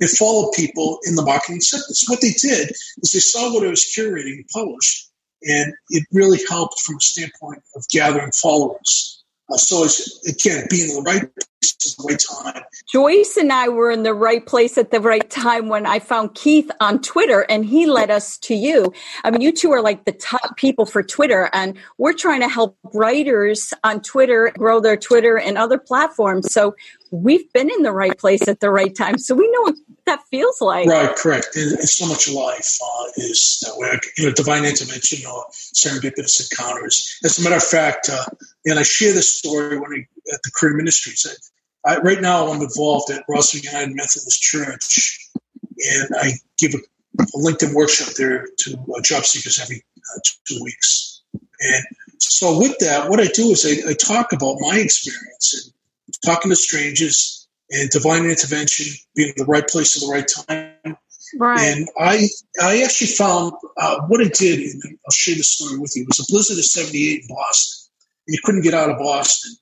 They 0.00 0.06
followed 0.06 0.52
people 0.56 0.98
in 1.04 1.14
the 1.14 1.22
marketing 1.22 1.60
sector. 1.60 1.92
So 1.92 2.12
what 2.12 2.22
they 2.22 2.30
did 2.30 2.70
is 2.70 3.10
they 3.12 3.18
saw 3.18 3.52
what 3.52 3.66
I 3.66 3.70
was 3.70 3.84
curating 3.96 4.36
and 4.36 4.48
published, 4.54 5.10
and 5.42 5.74
it 5.90 6.04
really 6.12 6.40
helped 6.48 6.80
from 6.80 6.96
a 6.96 7.00
standpoint 7.00 7.62
of 7.76 7.84
gathering 7.90 8.32
followers. 8.32 9.17
Uh, 9.50 9.56
so 9.56 9.84
it's, 9.84 10.26
again, 10.28 10.66
being 10.68 10.90
in 10.90 10.96
the 10.96 11.02
right 11.02 11.22
place 11.34 11.48
at 11.90 11.96
the 11.96 12.04
right 12.08 12.54
time. 12.54 12.62
Joyce 12.90 13.36
and 13.36 13.52
I 13.52 13.68
were 13.68 13.90
in 13.90 14.02
the 14.02 14.14
right 14.14 14.44
place 14.44 14.78
at 14.78 14.90
the 14.90 15.00
right 15.00 15.28
time 15.28 15.68
when 15.68 15.86
I 15.86 15.98
found 15.98 16.34
Keith 16.34 16.70
on 16.80 17.00
Twitter 17.00 17.46
and 17.48 17.64
he 17.64 17.86
led 17.86 18.10
us 18.10 18.38
to 18.38 18.54
you. 18.54 18.92
I 19.24 19.30
mean, 19.30 19.40
you 19.40 19.52
two 19.52 19.72
are 19.72 19.82
like 19.82 20.04
the 20.04 20.12
top 20.12 20.56
people 20.56 20.86
for 20.86 21.02
Twitter 21.02 21.50
and 21.52 21.76
we're 21.98 22.12
trying 22.12 22.40
to 22.40 22.48
help 22.48 22.76
writers 22.94 23.72
on 23.84 24.00
Twitter 24.00 24.52
grow 24.56 24.80
their 24.80 24.96
Twitter 24.96 25.38
and 25.38 25.58
other 25.58 25.78
platforms. 25.78 26.52
So 26.52 26.76
we've 27.10 27.50
been 27.52 27.70
in 27.70 27.82
the 27.82 27.92
right 27.92 28.16
place 28.16 28.46
at 28.48 28.60
the 28.60 28.70
right 28.70 28.94
time. 28.94 29.18
So 29.18 29.34
we 29.34 29.50
know 29.50 29.62
what 29.62 29.74
that 30.06 30.22
feels 30.30 30.60
like. 30.60 30.88
Right, 30.88 31.14
correct. 31.16 31.48
And, 31.54 31.78
so 31.88 32.06
much 32.06 32.28
of 32.28 32.34
life 32.34 32.78
uh, 32.82 33.04
is 33.16 33.62
that 33.66 33.76
way. 33.76 33.98
You 34.16 34.26
know, 34.26 34.32
divine 34.32 34.64
intervention 34.64 35.26
or 35.26 35.46
serendipitous 35.52 36.50
encounters. 36.50 37.18
As 37.24 37.38
a 37.38 37.42
matter 37.42 37.56
of 37.56 37.62
fact, 37.62 38.08
uh, 38.10 38.24
and 38.70 38.78
I 38.78 38.82
share 38.82 39.12
this 39.12 39.34
story 39.34 39.78
when 39.78 39.92
I, 39.92 40.06
at 40.34 40.42
the 40.42 40.50
Career 40.54 40.74
Ministries. 40.74 41.26
I, 41.84 41.92
I, 41.92 41.98
right 41.98 42.20
now, 42.20 42.48
I'm 42.48 42.60
involved 42.60 43.10
at 43.10 43.24
Roswell 43.28 43.62
United 43.62 43.94
Methodist 43.94 44.40
Church, 44.40 45.30
and 45.78 46.08
I 46.20 46.32
give 46.58 46.74
a, 46.74 46.78
a 47.20 47.38
LinkedIn 47.38 47.74
workshop 47.74 48.14
there 48.14 48.46
to 48.58 48.78
uh, 48.96 49.00
job 49.00 49.24
seekers 49.24 49.60
every 49.60 49.84
uh, 49.96 50.20
two 50.46 50.62
weeks. 50.62 51.22
And 51.60 51.84
so, 52.18 52.58
with 52.58 52.78
that, 52.78 53.08
what 53.08 53.20
I 53.20 53.26
do 53.26 53.50
is 53.50 53.64
I, 53.64 53.90
I 53.90 53.94
talk 53.94 54.32
about 54.32 54.56
my 54.60 54.76
experience 54.76 55.72
and 56.06 56.14
talking 56.24 56.50
to 56.50 56.56
strangers 56.56 57.48
and 57.70 57.90
divine 57.90 58.24
intervention, 58.24 58.86
being 59.14 59.28
in 59.30 59.34
the 59.36 59.50
right 59.50 59.66
place 59.66 59.96
at 59.96 60.06
the 60.06 60.12
right 60.12 60.28
time. 60.46 60.96
Right. 61.36 61.60
And 61.60 61.88
I, 61.98 62.26
I 62.62 62.82
actually 62.82 63.08
found 63.08 63.52
uh, 63.76 64.00
what 64.06 64.20
I 64.20 64.28
did, 64.28 64.60
and 64.60 64.82
I'll 64.84 65.12
share 65.12 65.34
the 65.34 65.42
story 65.42 65.78
with 65.78 65.92
you. 65.94 66.02
It 66.02 66.08
was 66.08 66.20
a 66.20 66.32
blizzard 66.32 66.58
of 66.58 66.64
'78 66.64 67.22
in 67.22 67.28
Boston, 67.28 67.77
you 68.28 68.38
couldn't 68.44 68.62
get 68.62 68.74
out 68.74 68.90
of 68.90 68.98
Boston. 68.98 69.56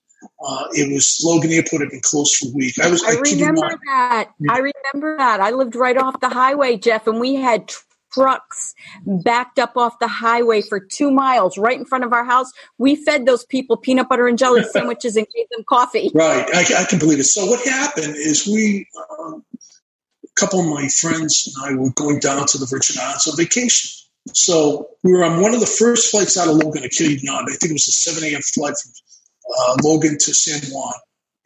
Uh, 0.45 0.65
it 0.73 0.93
was 0.93 1.23
Logan 1.25 1.53
Airport 1.53 1.83
had 1.83 1.91
been 1.91 2.01
closed 2.03 2.37
for 2.37 2.49
a 2.49 2.53
week. 2.53 2.75
I 2.83 2.91
was. 2.91 3.03
I, 3.03 3.13
I 3.13 3.21
remember 3.21 3.79
that. 3.87 4.31
I 4.51 4.59
remember 4.59 5.17
that. 5.19 5.41
I 5.41 5.51
lived 5.51 5.77
right 5.77 5.97
off 5.97 6.21
the 6.21 6.29
highway, 6.29 6.77
Jeff, 6.77 7.07
and 7.07 7.21
we 7.21 7.37
had 7.37 7.73
trucks 8.13 8.75
backed 9.05 9.59
up 9.59 9.77
off 9.77 9.99
the 10.01 10.09
highway 10.09 10.63
for 10.63 10.81
two 10.81 11.11
miles 11.11 11.59
right 11.59 11.79
in 11.79 11.85
front 11.85 12.05
of 12.05 12.13
our 12.13 12.25
house. 12.25 12.51
We 12.79 12.97
fed 12.97 13.27
those 13.27 13.45
people 13.45 13.77
peanut 13.77 14.09
butter 14.09 14.27
and 14.27 14.39
jelly 14.39 14.63
sandwiches 14.73 15.17
and 15.17 15.27
gave 15.35 15.47
them 15.51 15.65
coffee. 15.69 16.11
Right. 16.15 16.47
I, 16.55 16.83
I 16.83 16.85
can 16.85 16.99
believe 16.99 17.21
it. 17.21 17.25
So 17.25 17.45
what 17.47 17.65
happened 17.67 18.17
is 18.17 18.47
we, 18.47 18.87
um, 19.21 19.45
a 20.25 20.41
couple 20.41 20.61
of 20.61 20.67
my 20.67 20.89
friends 20.89 21.53
and 21.55 21.67
I 21.67 21.79
were 21.79 21.91
going 21.91 22.21
down 22.21 22.47
to 22.47 22.59
the 22.59 22.67
Virgin 22.67 22.97
Islands 23.01 23.29
on 23.29 23.37
vacation. 23.37 24.06
So 24.33 24.89
we 25.03 25.13
were 25.13 25.25
on 25.25 25.41
one 25.41 25.55
of 25.55 25.61
the 25.61 25.67
first 25.67 26.11
flights 26.11 26.37
out 26.37 26.49
of 26.49 26.57
Logan 26.57 26.83
to 26.83 26.89
Kitty 26.89 27.29
I 27.29 27.45
think 27.47 27.71
it 27.71 27.73
was 27.73 27.89
a 27.89 27.93
7 27.93 28.25
a.m. 28.25 28.43
flight 28.43 28.75
from 28.77 28.93
uh, 29.59 29.77
Logan 29.83 30.19
to 30.19 30.35
San 30.35 30.61
Juan 30.71 30.93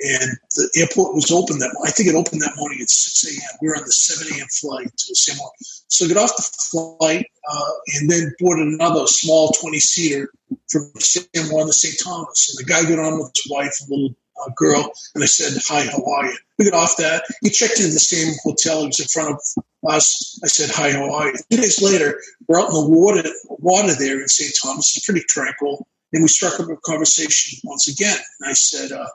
and 0.01 0.39
the 0.57 0.71
airport 0.77 1.15
was 1.15 1.31
open 1.31 1.59
that 1.59 1.77
I 1.85 1.91
think 1.91 2.09
it 2.09 2.15
opened 2.15 2.41
that 2.41 2.57
morning 2.57 2.81
at 2.81 2.89
6 2.89 3.37
a.m. 3.37 3.59
We 3.61 3.69
were 3.69 3.77
on 3.77 3.85
the 3.85 3.93
7 3.93 4.33
a.m. 4.33 4.47
flight 4.49 4.89
to 4.97 5.15
San 5.15 5.37
Juan. 5.37 5.51
So 5.89 6.07
I 6.07 6.09
got 6.09 6.25
off 6.25 6.37
the 6.37 6.97
flight 6.99 7.27
uh, 7.51 7.73
and 7.97 8.09
then 8.09 8.33
boarded 8.39 8.69
another 8.69 9.07
small 9.07 9.53
20 9.53 9.79
seater 9.79 10.31
from 10.71 10.91
San 10.99 11.45
Juan 11.53 11.67
to 11.67 11.73
St. 11.73 12.01
Thomas. 12.03 12.49
And 12.49 12.65
the 12.65 12.71
guy 12.71 12.89
got 12.89 12.99
on 12.99 13.19
with 13.19 13.33
his 13.37 13.51
wife, 13.51 13.77
a 13.81 13.91
little 13.93 14.17
uh, 14.47 14.51
girl, 14.57 14.93
and 15.15 15.25
I 15.25 15.27
said, 15.27 15.61
Hi, 15.69 15.85
how 15.85 16.05
are 16.05 16.27
you? 16.27 16.37
We 16.59 16.71
got 16.71 16.83
off 16.83 16.97
that. 16.99 17.25
He 17.43 17.51
checked 17.51 17.79
into 17.79 17.93
the 17.93 18.01
same 18.01 18.35
hotel. 18.43 18.81
He 18.81 18.87
was 18.89 19.01
in 19.01 19.07
front 19.07 19.31
of 19.31 19.65
us. 19.89 20.39
I 20.45 20.49
said, 20.49 20.71
Hi, 20.71 20.93
how 20.93 21.13
are 21.13 21.29
you? 21.29 21.35
Two 21.51 21.57
days 21.59 21.83
later, 21.83 22.21
we're 22.49 22.61
out 22.61 22.69
in 22.69 22.75
the 22.75 22.89
water, 22.89 23.23
water 23.49 23.95
there 23.95 24.21
in 24.21 24.29
St. 24.29 24.53
Thomas. 24.63 24.97
It's 24.97 25.05
pretty 25.05 25.25
tranquil. 25.29 25.87
And 26.13 26.23
we 26.23 26.29
struck 26.29 26.59
up 26.59 26.69
a 26.69 26.77
conversation 26.77 27.61
once 27.65 27.89
again. 27.89 28.19
And 28.41 28.51
I 28.51 28.53
said, 28.53 28.93
uh, 28.93 29.07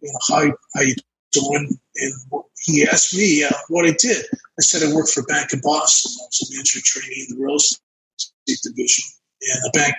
you 0.00 0.12
know, 0.12 0.18
how, 0.28 0.52
how 0.74 0.82
you 0.82 0.94
doing? 1.32 1.78
And 1.96 2.12
he 2.60 2.86
asked 2.86 3.14
me 3.14 3.44
uh, 3.44 3.50
what 3.68 3.86
I 3.86 3.94
did. 3.98 4.24
I 4.58 4.62
said 4.62 4.86
I 4.86 4.94
worked 4.94 5.10
for 5.10 5.20
a 5.20 5.24
bank 5.24 5.52
in 5.52 5.60
Boston. 5.60 6.12
I 6.20 6.26
was 6.26 6.50
a 6.50 6.54
management 6.54 6.84
trainee 6.84 7.26
in 7.28 7.36
the 7.36 7.42
real 7.42 7.56
estate 7.56 8.58
division. 8.62 9.04
And 9.42 9.60
the 9.62 9.70
bank 9.72 9.94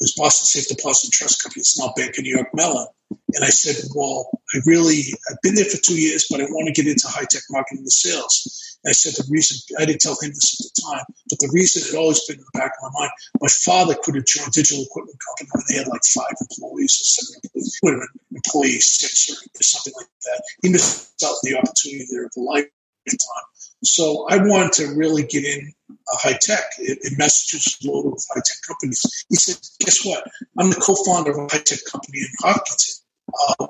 is 0.00 0.14
Boston 0.16 0.46
Safe 0.46 0.68
Deposit 0.76 1.12
Trust 1.12 1.42
Company. 1.42 1.60
It's 1.60 1.78
now 1.78 1.92
Bank 1.96 2.16
of 2.18 2.24
New 2.24 2.34
York 2.34 2.48
Mellon. 2.54 2.86
And 3.34 3.44
I 3.44 3.48
said, 3.48 3.76
well, 3.94 4.28
I 4.54 4.60
really, 4.66 5.02
I've 5.30 5.40
been 5.42 5.54
there 5.54 5.64
for 5.64 5.78
two 5.78 5.98
years, 5.98 6.26
but 6.30 6.40
I 6.40 6.44
want 6.44 6.66
to 6.66 6.72
get 6.72 6.90
into 6.90 7.06
high 7.06 7.26
tech 7.28 7.42
marketing 7.50 7.84
and 7.84 7.92
sales. 7.92 8.78
I 8.86 8.92
said 8.92 9.14
the 9.14 9.28
reason 9.30 9.58
I 9.78 9.84
didn't 9.84 10.00
tell 10.00 10.16
him 10.20 10.30
this 10.30 10.54
at 10.54 10.62
the 10.62 10.82
time, 10.90 11.04
but 11.30 11.38
the 11.40 11.50
reason 11.52 11.82
had 11.82 11.98
always 11.98 12.24
been 12.26 12.38
in 12.38 12.44
the 12.44 12.58
back 12.58 12.70
of 12.70 12.92
my 12.92 13.00
mind. 13.00 13.10
My 13.40 13.48
father 13.64 13.94
could 14.02 14.14
have 14.14 14.26
joined 14.26 14.52
digital 14.52 14.84
equipment 14.84 15.18
company 15.26 15.50
when 15.52 15.64
they 15.68 15.78
had 15.78 15.88
like 15.88 16.04
five 16.14 16.34
employees 16.38 16.94
or 16.94 17.06
seven 17.06 17.40
employees, 17.42 17.78
would 17.82 17.94
have 17.94 18.02
been 18.02 18.42
employee 18.42 18.78
six 18.78 19.30
or, 19.30 19.34
or 19.34 19.62
something 19.62 19.92
like 19.96 20.10
that. 20.22 20.42
He 20.62 20.68
missed 20.70 21.22
out 21.24 21.34
on 21.34 21.42
the 21.42 21.58
opportunity 21.58 22.06
there 22.10 22.26
of 22.26 22.32
a 22.36 22.40
lifetime. 22.40 23.46
So 23.82 24.26
I 24.30 24.38
wanted 24.38 24.72
to 24.82 24.94
really 24.94 25.22
get 25.22 25.44
in 25.44 25.72
uh, 25.90 26.16
high 26.18 26.38
tech 26.40 26.64
in, 26.78 26.96
in 27.04 27.16
Massachusetts, 27.16 27.84
loaded 27.84 28.12
of 28.12 28.22
high 28.34 28.42
tech 28.44 28.58
companies. 28.66 29.24
He 29.28 29.36
said, 29.36 29.56
"Guess 29.80 30.04
what? 30.04 30.24
I'm 30.58 30.70
the 30.70 30.76
co-founder 30.76 31.30
of 31.32 31.38
a 31.38 31.42
high 31.42 31.62
tech 31.62 31.80
company 31.90 32.18
in 32.18 32.28
Hopkinton. 32.40 32.94
Uh, 33.38 33.66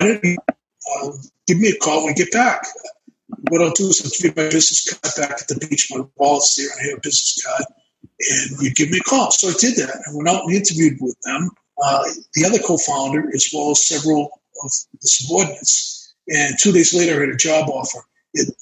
uh, 0.00 1.12
give 1.46 1.58
me 1.58 1.70
a 1.70 1.76
call 1.76 2.04
when 2.04 2.12
I 2.12 2.14
get 2.14 2.32
back." 2.32 2.66
what 3.50 3.62
I'll 3.62 3.70
do 3.70 3.88
is 3.88 4.02
I'll 4.04 4.22
give 4.22 4.36
my 4.36 4.48
business 4.50 4.92
card 4.92 5.14
back 5.16 5.42
at 5.42 5.48
the 5.48 5.66
beach. 5.66 5.88
My 5.90 6.04
wallet's 6.16 6.54
there, 6.56 6.68
and 6.70 6.80
I 6.80 6.90
have 6.90 6.98
a 6.98 7.00
business 7.00 7.42
card, 7.44 7.64
and 8.02 8.62
you 8.62 8.72
give 8.72 8.90
me 8.90 8.98
a 8.98 9.08
call. 9.08 9.30
So 9.30 9.48
I 9.48 9.54
did 9.58 9.76
that. 9.76 10.02
I 10.08 10.14
went 10.14 10.28
out 10.28 10.44
and 10.44 10.52
interviewed 10.52 10.98
with 11.00 11.18
them, 11.22 11.50
uh, 11.82 12.04
the 12.34 12.44
other 12.44 12.58
co-founder, 12.58 13.30
as 13.34 13.50
well 13.52 13.70
as 13.72 13.86
several 13.86 14.40
of 14.62 14.70
the 15.00 15.08
subordinates. 15.08 16.14
And 16.28 16.56
two 16.58 16.72
days 16.72 16.94
later, 16.94 17.16
I 17.16 17.26
had 17.26 17.34
a 17.34 17.36
job 17.36 17.68
offer. 17.68 18.00
It 18.34 18.54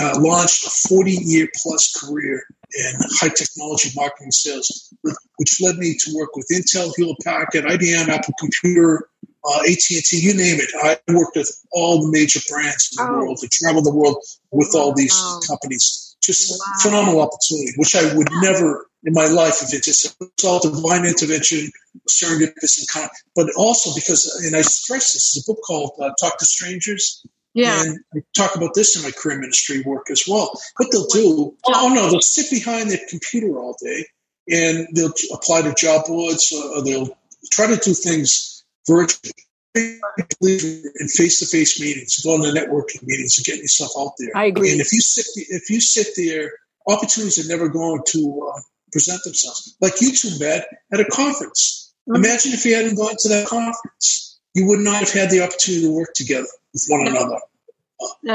uh, 0.00 0.20
launched 0.20 0.66
a 0.66 0.70
40-year 0.92 1.48
plus 1.62 1.94
career 1.98 2.42
in 2.74 2.92
high 3.20 3.28
technology 3.28 3.90
marketing 3.94 4.30
sales, 4.32 4.92
which 5.36 5.60
led 5.60 5.76
me 5.76 5.94
to 5.98 6.12
work 6.14 6.34
with 6.34 6.48
Intel, 6.52 6.92
Hewlett 6.96 7.18
Packard, 7.24 7.64
IBM, 7.64 8.08
Apple 8.08 8.34
Computer, 8.38 9.08
uh, 9.44 9.60
AT&T, 9.68 10.04
you 10.12 10.34
name 10.34 10.60
it. 10.60 10.70
I 10.82 10.98
worked 11.12 11.36
with 11.36 11.50
all 11.72 12.02
the 12.02 12.12
major 12.12 12.40
brands 12.48 12.96
in 12.96 13.04
the 13.04 13.10
oh. 13.10 13.18
world. 13.18 13.40
I 13.42 13.48
traveled 13.50 13.84
the 13.84 13.94
world 13.94 14.16
with 14.52 14.72
all 14.74 14.94
these 14.94 15.14
companies. 15.48 16.16
Just 16.22 16.52
wow. 16.52 16.74
phenomenal 16.80 17.20
opportunity, 17.20 17.72
which 17.76 17.96
I 17.96 18.14
would 18.14 18.28
never 18.40 18.86
in 19.04 19.12
my 19.12 19.26
life 19.26 19.58
if 19.62 19.74
it 19.74 19.82
just 19.82 20.16
it's 20.20 20.44
all 20.44 20.60
divine 20.60 21.04
intervention, 21.04 21.70
serendipitous 22.08 22.78
and 22.78 22.88
kind. 22.88 23.10
But 23.34 23.48
also 23.56 23.92
because, 23.94 24.26
and 24.46 24.54
I 24.54 24.62
stress 24.62 25.12
this, 25.12 25.36
is 25.36 25.44
a 25.44 25.52
book 25.52 25.60
called 25.66 25.92
uh, 26.00 26.10
Talk 26.20 26.38
to 26.38 26.44
Strangers. 26.44 27.26
Yeah. 27.54 27.82
And 27.82 27.98
I 28.14 28.18
talk 28.36 28.56
about 28.56 28.74
this 28.74 28.96
in 28.96 29.02
my 29.02 29.10
career 29.10 29.38
ministry 29.38 29.82
work 29.82 30.10
as 30.10 30.24
well. 30.26 30.58
What 30.76 30.90
they'll 30.90 31.06
do, 31.06 31.56
oh 31.66 31.92
no, 31.94 32.10
they'll 32.10 32.20
sit 32.20 32.50
behind 32.50 32.90
their 32.90 33.00
computer 33.08 33.58
all 33.58 33.76
day 33.82 34.06
and 34.48 34.88
they'll 34.94 35.12
apply 35.32 35.62
to 35.62 35.74
job 35.74 36.06
boards 36.06 36.52
or 36.52 36.82
they'll 36.82 37.16
try 37.50 37.66
to 37.66 37.76
do 37.76 37.92
things 37.92 38.64
virtually 38.88 39.32
in 39.74 41.08
face-to-face 41.08 41.80
meetings, 41.80 42.18
going 42.22 42.42
to 42.42 42.48
networking 42.48 43.02
meetings, 43.04 43.38
and 43.38 43.46
getting 43.46 43.62
yourself 43.62 43.92
out 43.98 44.12
there. 44.18 44.30
I 44.36 44.46
agree. 44.46 44.70
And 44.72 44.80
if 44.80 44.92
you 44.92 45.00
sit, 45.00 45.26
if 45.36 45.70
you 45.70 45.80
sit 45.80 46.08
there, 46.16 46.52
opportunities 46.86 47.44
are 47.44 47.48
never 47.48 47.68
going 47.68 48.02
to 48.08 48.50
uh, 48.54 48.60
present 48.92 49.22
themselves. 49.24 49.76
Like 49.80 50.00
you 50.00 50.12
two 50.12 50.38
met 50.38 50.66
at 50.92 51.00
a 51.00 51.06
conference. 51.06 51.94
Mm-hmm. 52.08 52.24
Imagine 52.24 52.52
if 52.52 52.66
you 52.66 52.74
hadn't 52.74 52.96
gone 52.96 53.16
to 53.18 53.28
that 53.30 53.46
conference, 53.46 54.31
you 54.54 54.66
would 54.66 54.80
not 54.80 54.96
have 54.96 55.12
had 55.12 55.30
the 55.30 55.42
opportunity 55.42 55.84
to 55.84 55.94
work 55.94 56.12
together 56.14 56.48
with 56.72 56.84
one 56.88 57.06
another. 57.06 57.38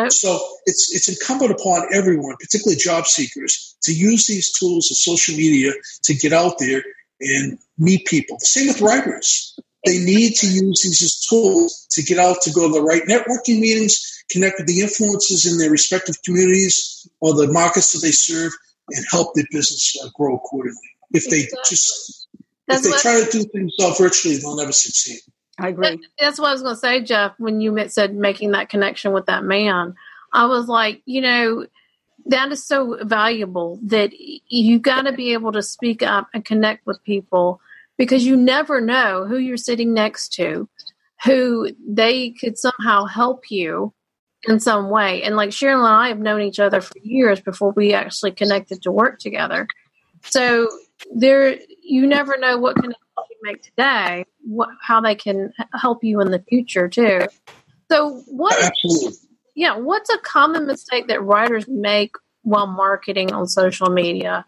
So 0.10 0.40
it's 0.66 0.94
it's 0.96 1.10
incumbent 1.10 1.52
upon 1.52 1.88
everyone, 1.94 2.36
particularly 2.40 2.78
job 2.78 3.06
seekers, 3.06 3.76
to 3.84 3.94
use 3.94 4.26
these 4.26 4.52
tools 4.58 4.90
of 4.92 4.98
social 4.98 5.36
media 5.36 5.74
to 6.04 6.14
get 6.16 6.34
out 6.34 6.58
there 6.60 6.84
and 7.20 7.58
meet 7.78 8.06
people. 8.06 8.38
The 8.40 8.46
same 8.46 8.68
with 8.68 8.82
writers. 8.82 9.60
They 9.86 10.00
need 10.00 10.36
to 10.36 10.48
use 10.48 10.82
these 10.84 11.02
as 11.02 11.26
tools 11.28 11.88
to 11.92 12.04
get 12.04 12.18
out 12.18 12.42
to 12.42 12.52
go 12.52 12.68
to 12.68 12.74
the 12.74 12.82
right 12.82 13.04
networking 13.04 13.60
meetings, 13.60 14.24
connect 14.30 14.60
with 14.60 14.68
the 14.68 14.82
influences 14.82 15.50
in 15.50 15.58
their 15.58 15.72
respective 15.72 16.16
communities 16.24 17.08
or 17.22 17.34
the 17.34 17.52
markets 17.52 17.94
that 17.94 18.00
they 18.00 18.12
serve, 18.12 18.52
and 18.90 19.06
help 19.10 19.34
their 19.34 19.46
business 19.52 19.96
uh, 20.04 20.10
grow 20.16 20.36
accordingly. 20.36 20.78
If 21.12 21.30
they 21.30 21.42
exactly. 21.42 21.64
just 21.70 22.28
that's 22.68 22.86
if 22.86 22.92
they 22.92 23.00
try 23.00 23.24
to 23.24 23.32
do 23.32 23.44
things 23.46 23.74
all 23.80 23.94
virtually, 23.94 24.38
they'll 24.38 24.58
never 24.58 24.74
succeed. 24.74 25.20
I 25.60 25.70
agree. 25.70 26.00
That's 26.20 26.40
what 26.40 26.50
I 26.50 26.54
was 26.54 26.62
going 26.62 26.76
to 26.76 26.80
say, 26.80 27.02
Jeff. 27.02 27.34
When 27.38 27.62
you 27.62 27.78
said 27.90 28.16
making 28.16 28.52
that 28.52 28.70
connection 28.70 29.12
with 29.12 29.26
that 29.26 29.44
man, 29.44 29.96
I 30.34 30.46
was 30.46 30.68
like, 30.68 31.02
you 31.06 31.22
know, 31.22 31.66
that 32.28 32.52
is 32.52 32.66
so 32.66 32.98
valuable 33.04 33.80
that 33.84 34.12
you 34.14 34.80
got 34.80 35.04
to 35.04 35.14
be 35.14 35.34
able 35.34 35.52
to 35.54 35.64
speak 35.64 36.04
up 36.04 36.28
and 36.34 36.46
connect 36.46 36.86
with 36.86 37.04
people 37.04 37.62
because 37.98 38.26
you 38.26 38.36
never 38.36 38.82
know 38.82 39.26
who 39.26 39.38
you're 39.38 39.58
sitting 39.58 39.94
next 39.94 40.34
to, 40.34 40.70
who 41.26 41.70
they 41.88 42.32
could 42.32 42.58
somehow 42.58 43.06
help 43.06 43.50
you 43.50 43.94
in 44.48 44.60
some 44.60 44.90
way. 44.90 45.24
And 45.24 45.36
like 45.36 45.50
Cheryl 45.50 45.80
and 45.80 45.88
I 45.88 46.10
have 46.10 46.20
known 46.20 46.42
each 46.42 46.60
other 46.60 46.82
for 46.82 46.98
years 47.02 47.40
before 47.40 47.72
we 47.72 47.94
actually 47.94 48.32
connected 48.32 48.84
to 48.84 48.92
work 48.92 49.20
together. 49.20 49.68
So 50.24 50.70
there, 51.16 51.58
you 51.82 52.06
never 52.06 52.38
know 52.38 52.58
what 52.58 52.76
you 52.84 52.94
make 53.42 53.62
today, 53.64 54.26
what 54.42 54.70
how 54.82 55.02
they 55.02 55.16
can 55.16 55.54
help 55.74 56.04
you 56.04 56.22
in 56.22 56.32
the 56.32 56.44
future 56.48 56.88
too. 56.88 57.28
So 57.92 58.24
what? 58.28 58.62
Absolutely. 58.62 59.18
Yeah, 59.56 59.78
what's 59.78 60.10
a 60.10 60.18
common 60.20 60.68
mistake 60.68 61.08
that 61.08 61.24
writers 61.24 61.68
make 61.68 62.12
while 62.44 62.68
marketing 62.68 63.34
on 63.34 63.48
social 63.48 63.90
media? 63.90 64.46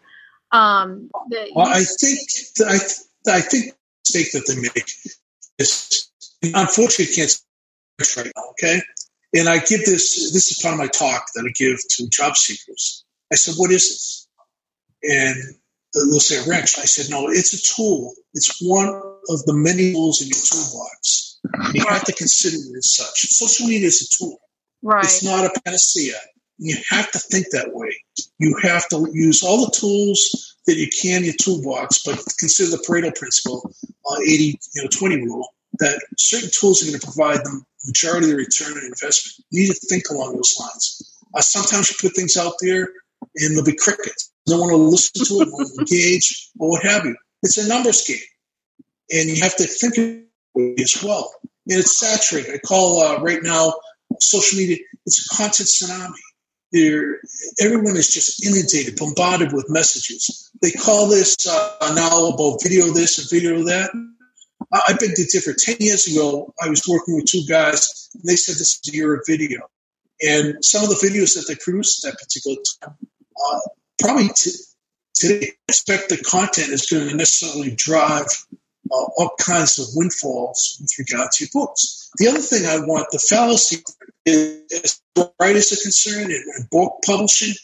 Um, 0.52 1.10
well, 1.54 1.68
I 1.68 1.82
think 1.84 2.20
I 2.60 2.78
I 3.28 3.40
think 3.40 3.74
mistake 4.04 4.32
that 4.32 4.46
they 4.46 4.60
make 4.60 4.90
is 5.58 6.10
unfortunately 6.42 7.14
can't 7.14 7.40
right 8.16 8.32
now. 8.36 8.42
Okay, 8.52 8.80
And 9.34 9.48
I 9.48 9.58
give 9.58 9.84
this, 9.84 10.32
this 10.32 10.50
is 10.50 10.58
part 10.62 10.74
of 10.74 10.78
my 10.78 10.88
talk 10.88 11.26
that 11.34 11.44
I 11.46 11.52
give 11.52 11.78
to 11.78 12.08
job 12.08 12.36
seekers. 12.36 13.04
I 13.32 13.36
said, 13.36 13.54
what 13.56 13.70
is 13.70 13.88
this? 13.88 14.28
And 15.02 15.36
they'll 15.94 16.20
say 16.20 16.36
a 16.36 16.48
wrench. 16.48 16.78
I 16.78 16.84
said, 16.84 17.10
no, 17.10 17.28
it's 17.28 17.54
a 17.54 17.74
tool. 17.74 18.14
It's 18.34 18.58
one 18.62 18.88
of 18.88 19.44
the 19.44 19.54
many 19.54 19.92
tools 19.92 20.22
in 20.22 20.28
your 20.28 20.38
toolbox. 20.38 21.40
You 21.74 21.84
have 21.88 22.04
to 22.04 22.12
consider 22.12 22.56
it 22.56 22.76
as 22.76 22.94
such. 22.94 23.32
Social 23.32 23.66
media 23.66 23.88
is 23.88 24.02
a 24.02 24.18
tool. 24.18 24.38
Right. 24.82 25.04
It's 25.04 25.22
not 25.22 25.44
a 25.44 25.60
panacea. 25.64 26.16
You 26.58 26.76
have 26.90 27.10
to 27.12 27.18
think 27.18 27.46
that 27.50 27.72
way. 27.72 27.90
You 28.38 28.56
have 28.62 28.88
to 28.90 29.08
use 29.12 29.42
all 29.42 29.64
the 29.64 29.72
tools 29.72 30.56
that 30.66 30.76
you 30.76 30.88
can 30.88 31.18
in 31.18 31.24
your 31.24 31.34
toolbox, 31.40 32.02
but 32.04 32.22
consider 32.38 32.70
the 32.70 32.84
Pareto 32.86 33.14
principle, 33.14 33.72
uh, 34.10 34.16
80, 34.22 34.58
you 34.74 34.82
know, 34.82 34.88
20 34.92 35.16
rule, 35.24 35.48
that 35.78 36.00
certain 36.18 36.50
tools 36.52 36.82
are 36.82 36.86
going 36.86 37.00
to 37.00 37.06
provide 37.06 37.38
the 37.38 37.62
majority 37.86 38.26
of 38.26 38.30
the 38.30 38.36
return 38.36 38.72
on 38.72 38.84
investment. 38.84 39.46
You 39.50 39.62
need 39.62 39.74
to 39.74 39.86
think 39.88 40.10
along 40.10 40.34
those 40.34 40.54
lines. 40.60 41.16
Uh, 41.34 41.40
sometimes 41.40 41.90
you 41.90 41.96
put 42.00 42.14
things 42.14 42.36
out 42.36 42.54
there 42.60 42.90
and 43.36 43.52
there'll 43.52 43.64
be 43.64 43.76
crickets. 43.76 44.32
No 44.50 44.60
want 44.60 44.70
to 44.70 44.76
listen 44.76 45.24
to 45.24 45.42
it, 45.42 45.48
will 45.52 45.70
engage, 45.78 46.50
or 46.58 46.70
what 46.70 46.84
have 46.84 47.04
you. 47.04 47.16
It's 47.42 47.56
a 47.56 47.68
numbers 47.68 48.04
game. 48.06 48.18
And 49.12 49.28
you 49.28 49.42
have 49.42 49.56
to 49.56 49.64
think 49.64 50.26
as 50.78 51.02
well. 51.02 51.32
And 51.68 51.78
it's 51.78 51.98
saturated. 51.98 52.54
I 52.54 52.58
call 52.58 53.00
uh, 53.00 53.20
right 53.20 53.42
now 53.42 53.74
social 54.20 54.58
media, 54.58 54.78
it's 55.06 55.26
a 55.26 55.36
content 55.36 55.68
tsunami. 55.68 56.18
There, 56.72 57.18
everyone 57.60 57.96
is 57.96 58.12
just 58.12 58.44
inundated, 58.46 58.96
bombarded 58.96 59.52
with 59.52 59.66
messages. 59.68 60.50
They 60.62 60.70
call 60.70 61.08
this 61.08 61.36
uh, 61.48 61.92
now 61.94 62.28
about 62.28 62.62
video 62.62 62.92
this 62.92 63.18
and 63.18 63.28
video 63.28 63.64
that. 63.64 63.90
I've 64.72 65.00
been 65.00 65.14
to 65.14 65.24
differ. 65.24 65.52
Ten 65.52 65.76
years 65.80 66.06
ago, 66.06 66.54
I 66.62 66.68
was 66.68 66.86
working 66.86 67.16
with 67.16 67.26
two 67.26 67.42
guys, 67.48 68.10
and 68.14 68.22
they 68.24 68.36
said 68.36 68.54
this 68.54 68.78
is 68.80 68.92
a 68.92 68.96
year 68.96 69.14
of 69.14 69.22
video. 69.26 69.68
And 70.22 70.64
some 70.64 70.84
of 70.84 70.90
the 70.90 70.94
videos 71.06 71.34
that 71.34 71.46
they 71.48 71.56
produced 71.56 72.04
at 72.04 72.12
that 72.12 72.18
particular 72.20 72.56
time, 72.80 72.96
uh, 73.52 73.58
probably 74.00 74.28
t- 74.34 74.50
today, 75.14 75.52
expect 75.68 76.08
the 76.08 76.18
content 76.18 76.70
is 76.70 76.86
going 76.86 77.08
to 77.08 77.16
necessarily 77.16 77.72
drive 77.76 78.26
uh, 78.90 78.94
all 78.94 79.32
kinds 79.40 79.78
of 79.78 79.86
windfalls 79.94 80.78
with 80.80 80.90
regard 80.98 81.30
to 81.32 81.46
books. 81.52 82.10
The 82.18 82.28
other 82.28 82.40
thing 82.40 82.66
I 82.66 82.78
want, 82.80 83.06
the 83.12 83.18
fallacy 83.18 83.82
is, 84.26 84.62
as 84.72 85.00
writers 85.40 85.72
are 85.72 85.82
concerned 85.82 86.32
in 86.32 86.42
book 86.70 86.98
publishing, 87.04 87.54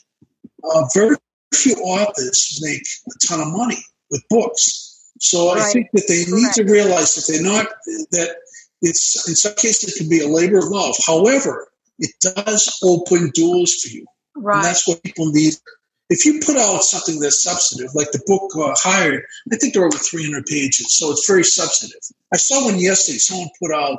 uh, 0.63 0.85
very 0.95 1.17
few 1.55 1.75
authors 1.77 2.61
make 2.63 2.83
a 3.09 3.27
ton 3.27 3.41
of 3.41 3.49
money 3.49 3.79
with 4.11 4.23
books. 4.29 5.11
So 5.21 5.55
right. 5.55 5.63
I 5.63 5.73
think 5.73 5.89
that 5.93 6.05
they 6.09 6.25
need 6.31 6.53
Correct. 6.55 6.57
to 6.57 6.65
realize 6.65 7.15
that 7.15 7.33
they're 7.33 7.43
not 7.43 7.67
that 8.13 8.37
it's 8.83 9.29
in 9.29 9.35
some 9.35 9.55
cases 9.55 9.95
it 9.95 9.99
can 9.99 10.09
be 10.09 10.21
a 10.21 10.29
labor 10.29 10.59
of 10.59 10.65
love. 10.65 10.95
However, 11.07 11.69
it 11.99 12.13
does 12.21 12.79
open 12.83 13.31
doors 13.35 13.83
for 13.83 13.89
you, 13.89 14.07
right. 14.37 14.57
and 14.57 14.65
that's 14.65 14.87
what 14.87 15.03
people 15.03 15.33
need. 15.33 15.55
If 16.09 16.25
you 16.25 16.41
put 16.45 16.57
out 16.57 16.85
something 16.85 17.19
that's 17.19 17.43
substantive, 17.43 17.95
like 17.95 18.13
the 18.13 18.23
book 18.27 18.53
uh, 18.57 18.75
Hired, 18.79 19.25
I 19.53 19.57
think 19.57 19.75
they're 19.75 19.85
over 19.85 19.99
300 19.99 20.47
pages, 20.47 20.97
so 20.97 21.11
it's 21.11 21.27
very 21.27 21.43
substantive. 21.43 22.01
I 22.33 22.37
saw 22.37 22.65
one 22.65 22.79
yesterday. 22.79 23.19
Someone 23.19 23.49
put 23.61 23.73
out 23.73 23.99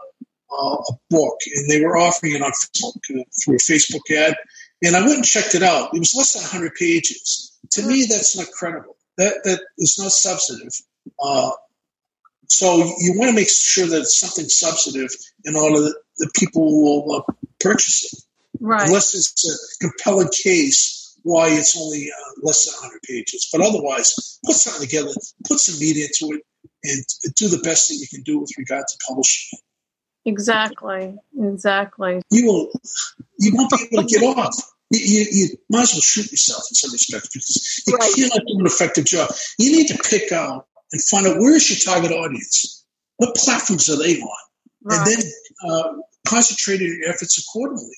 uh, 0.52 0.76
a 0.76 0.94
book, 1.10 1.38
and 1.54 1.70
they 1.70 1.82
were 1.82 1.98
offering 1.98 2.36
it 2.36 2.42
on 2.42 2.52
Facebook 2.52 2.96
uh, 3.10 3.24
through 3.44 3.56
a 3.56 3.58
Facebook 3.58 4.10
ad, 4.16 4.36
and 4.84 4.96
I 4.96 5.02
went 5.02 5.16
and 5.16 5.26
checked 5.26 5.56
it 5.56 5.64
out. 5.64 5.94
It 5.94 6.00
was 6.00 6.14
less 6.16 6.34
than 6.34 6.44
100 6.44 6.76
pages. 6.76 7.58
To 7.72 7.86
me, 7.86 8.06
that's 8.10 8.38
not 8.38 8.48
credible. 8.58 8.96
That 9.18 9.34
that 9.44 9.62
is 9.78 9.98
not 10.00 10.12
substantive. 10.12 10.74
Uh, 11.22 11.52
so 12.48 12.78
you 13.00 13.14
want 13.18 13.30
to 13.30 13.36
make 13.36 13.50
sure 13.50 13.88
that 13.88 14.02
it's 14.02 14.20
something 14.20 14.46
substantive 14.46 15.12
in 15.44 15.56
order 15.56 15.82
that 15.82 15.96
the 16.18 16.32
people 16.40 16.84
will 16.84 17.16
uh, 17.18 17.34
purchase 17.60 18.14
it. 18.14 18.24
Right. 18.60 18.88
Unless 18.88 19.14
it's 19.16 19.82
a 19.84 19.88
compelling 19.88 20.30
case 20.30 20.97
why 21.28 21.50
it's 21.50 21.80
only 21.80 22.10
uh, 22.10 22.32
less 22.42 22.66
than 22.66 22.74
100 22.80 23.02
pages. 23.04 23.50
But 23.52 23.62
otherwise, 23.62 24.40
put 24.46 24.56
something 24.56 24.88
together, 24.88 25.12
put 25.46 25.60
some 25.60 25.78
meat 25.80 25.98
into 25.98 26.36
it, 26.36 26.44
and 26.84 27.04
do 27.36 27.50
the 27.50 27.60
best 27.60 27.90
that 27.90 27.96
you 27.96 28.08
can 28.08 28.24
do 28.24 28.40
with 28.40 28.52
regard 28.58 28.86
to 28.88 28.98
publishing 29.08 29.60
it. 29.60 30.30
Exactly. 30.30 31.16
Exactly. 31.38 32.22
You 32.32 32.46
will. 32.48 32.72
You 33.40 33.52
won't 33.56 33.72
be 33.72 33.88
able 33.92 34.04
to 34.04 34.10
get 34.10 34.24
off. 34.24 34.56
You, 34.90 35.00
you, 35.04 35.26
you, 35.32 35.48
might 35.70 35.84
as 35.84 35.94
well 35.94 36.02
shoot 36.02 36.32
yourself 36.32 36.64
in 36.70 36.76
some 36.76 36.92
respects 36.94 37.30
because 37.34 37.84
you 37.86 37.96
right. 37.96 38.12
cannot 38.16 38.48
do 38.48 38.60
an 38.60 38.66
effective 38.66 39.06
job. 39.06 39.30
You 39.60 39.72
need 39.72 39.88
to 39.88 39.98
pick 40.10 40.32
out 40.32 40.68
and 40.94 41.02
find 41.04 41.28
out 41.28 41.40
where 41.40 41.56
is 41.56 41.70
your 41.70 41.94
target 41.94 42.16
audience? 42.16 42.86
What 43.18 43.36
platforms 43.36 43.90
are 43.90 43.98
they 43.98 44.20
on? 44.22 44.30
Right. 44.84 44.98
And 44.98 45.08
then 45.08 45.32
uh, 45.70 45.94
concentrate 46.28 46.80
your 46.80 47.10
efforts 47.10 47.38
accordingly 47.38 47.98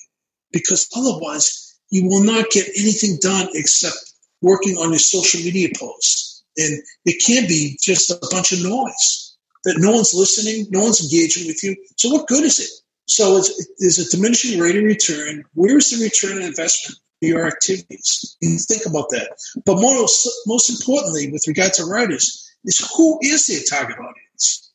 because 0.52 0.88
otherwise 0.96 1.69
you 1.90 2.06
will 2.08 2.22
not 2.22 2.50
get 2.50 2.66
anything 2.76 3.18
done 3.20 3.48
except 3.54 3.96
working 4.42 4.76
on 4.76 4.90
your 4.90 4.98
social 4.98 5.40
media 5.40 5.68
posts. 5.76 6.42
And 6.56 6.82
it 7.04 7.22
can 7.24 7.46
be 7.46 7.78
just 7.80 8.10
a 8.10 8.18
bunch 8.30 8.52
of 8.52 8.62
noise 8.62 9.36
that 9.64 9.78
no 9.78 9.92
one's 9.92 10.14
listening, 10.14 10.66
no 10.70 10.82
one's 10.82 11.02
engaging 11.02 11.46
with 11.46 11.62
you. 11.62 11.76
So 11.96 12.10
what 12.10 12.26
good 12.26 12.44
is 12.44 12.58
it? 12.58 12.70
So 13.06 13.36
it's, 13.36 13.66
there's 13.78 13.98
a 13.98 14.16
diminishing 14.16 14.58
rate 14.60 14.76
of 14.76 14.84
return. 14.84 15.44
Where's 15.54 15.90
the 15.90 16.02
return 16.02 16.38
on 16.38 16.48
investment 16.48 16.98
for 17.20 17.26
your 17.26 17.46
activities? 17.46 18.36
And 18.40 18.58
think 18.60 18.86
about 18.86 19.08
that. 19.10 19.36
But 19.66 19.80
most, 19.80 20.28
most 20.46 20.70
importantly, 20.70 21.30
with 21.30 21.44
regard 21.46 21.72
to 21.74 21.84
writers, 21.84 22.46
is 22.64 22.78
who 22.96 23.18
is 23.22 23.46
their 23.46 23.60
target 23.68 23.98
audience? 23.98 24.72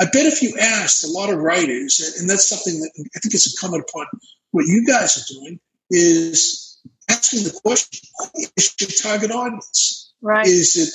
I 0.00 0.04
bet 0.04 0.26
if 0.26 0.42
you 0.42 0.54
asked 0.58 1.04
a 1.04 1.10
lot 1.10 1.30
of 1.30 1.38
writers, 1.38 2.16
and 2.18 2.28
that's 2.28 2.48
something 2.48 2.80
that 2.80 3.08
I 3.14 3.18
think 3.18 3.34
is 3.34 3.52
incumbent 3.52 3.84
upon 3.88 4.06
what 4.50 4.66
you 4.66 4.86
guys 4.86 5.16
are 5.16 5.34
doing, 5.34 5.60
is 5.92 6.80
asking 7.08 7.44
the 7.44 7.60
question, 7.64 8.00
who 8.18 8.44
is 8.56 8.74
your 8.80 8.90
target 9.02 9.30
audience? 9.30 10.12
Right. 10.20 10.46
Is 10.46 10.76
it 10.76 10.88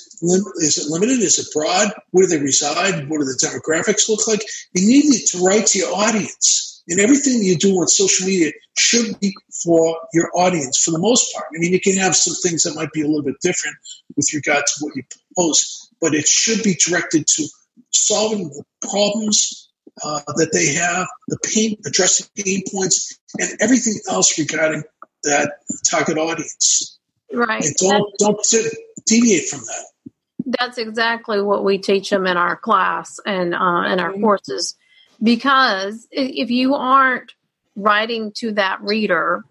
is 0.63 0.77
it 0.77 0.89
limited? 0.89 1.19
Is 1.19 1.37
it 1.37 1.47
broad? 1.53 1.91
Where 2.11 2.27
do 2.27 2.37
they 2.37 2.41
reside? 2.41 3.09
What 3.09 3.19
do 3.19 3.25
the 3.25 3.37
demographics 3.43 4.07
look 4.07 4.27
like? 4.27 4.41
You 4.73 4.87
need 4.87 5.25
to 5.27 5.39
write 5.39 5.67
to 5.67 5.79
your 5.79 5.93
audience. 5.93 6.83
And 6.87 7.01
everything 7.01 7.43
you 7.43 7.57
do 7.57 7.75
on 7.75 7.87
social 7.89 8.25
media 8.25 8.53
should 8.77 9.19
be 9.19 9.35
for 9.63 9.97
your 10.13 10.31
audience 10.33 10.81
for 10.81 10.91
the 10.91 10.99
most 10.99 11.33
part. 11.33 11.47
I 11.53 11.59
mean, 11.59 11.73
you 11.73 11.81
can 11.81 11.97
have 11.97 12.15
some 12.15 12.35
things 12.35 12.63
that 12.63 12.75
might 12.75 12.93
be 12.93 13.01
a 13.01 13.07
little 13.07 13.23
bit 13.23 13.35
different 13.41 13.75
with 14.15 14.29
regard 14.33 14.65
to 14.65 14.73
what 14.79 14.95
you 14.95 15.03
post, 15.37 15.93
but 15.99 16.15
it 16.15 16.25
should 16.25 16.63
be 16.63 16.75
directed 16.75 17.27
to 17.27 17.47
solving 17.91 18.47
the 18.47 18.63
problems 18.81 19.66
uh, 20.03 20.21
that 20.35 20.49
they 20.53 20.73
have, 20.73 21.07
the 21.27 21.37
pain, 21.53 21.77
addressing 21.85 22.27
pain 22.35 22.63
points, 22.71 23.19
and 23.39 23.49
everything 23.59 23.95
else 24.09 24.37
regarding 24.37 24.83
that 25.23 25.53
target 25.89 26.17
audience. 26.17 26.99
Right. 27.33 27.63
And 27.63 27.75
don't 27.75 28.13
don't 28.19 28.47
deviate 29.05 29.49
from 29.49 29.59
that. 29.59 29.85
That's 30.59 30.77
exactly 30.77 31.41
what 31.41 31.65
we 31.65 31.77
teach 31.77 32.09
them 32.09 32.25
in 32.25 32.37
our 32.37 32.55
class 32.55 33.19
and 33.25 33.53
uh, 33.53 33.83
in 33.91 33.99
our 33.99 34.13
courses, 34.13 34.75
because 35.21 36.07
if 36.11 36.49
you 36.49 36.75
aren't 36.75 37.33
writing 37.75 38.31
to 38.37 38.53
that 38.53 38.81
reader, 38.81 39.43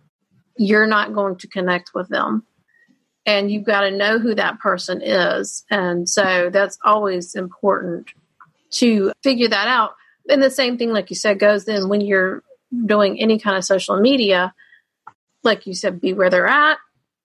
you're 0.56 0.86
not 0.86 1.14
going 1.14 1.36
to 1.36 1.48
connect 1.48 1.90
with 1.94 2.08
them 2.08 2.44
and 3.26 3.50
you've 3.50 3.64
got 3.64 3.80
to 3.82 3.90
know 3.90 4.18
who 4.18 4.34
that 4.34 4.58
person 4.60 5.02
is. 5.02 5.64
And 5.70 6.08
so 6.08 6.48
that's 6.50 6.78
always 6.84 7.34
important 7.34 8.08
to 8.70 9.12
figure 9.22 9.48
that 9.48 9.68
out. 9.68 9.94
And 10.28 10.42
the 10.42 10.50
same 10.50 10.78
thing, 10.78 10.92
like 10.92 11.10
you 11.10 11.16
said, 11.16 11.38
goes 11.38 11.64
then 11.64 11.88
when 11.88 12.00
you're 12.00 12.42
doing 12.84 13.20
any 13.20 13.38
kind 13.38 13.56
of 13.56 13.64
social 13.64 14.00
media, 14.00 14.54
like 15.42 15.66
you 15.66 15.74
said, 15.74 16.00
be 16.00 16.12
where 16.12 16.30
they're 16.30 16.48
at 16.48 16.78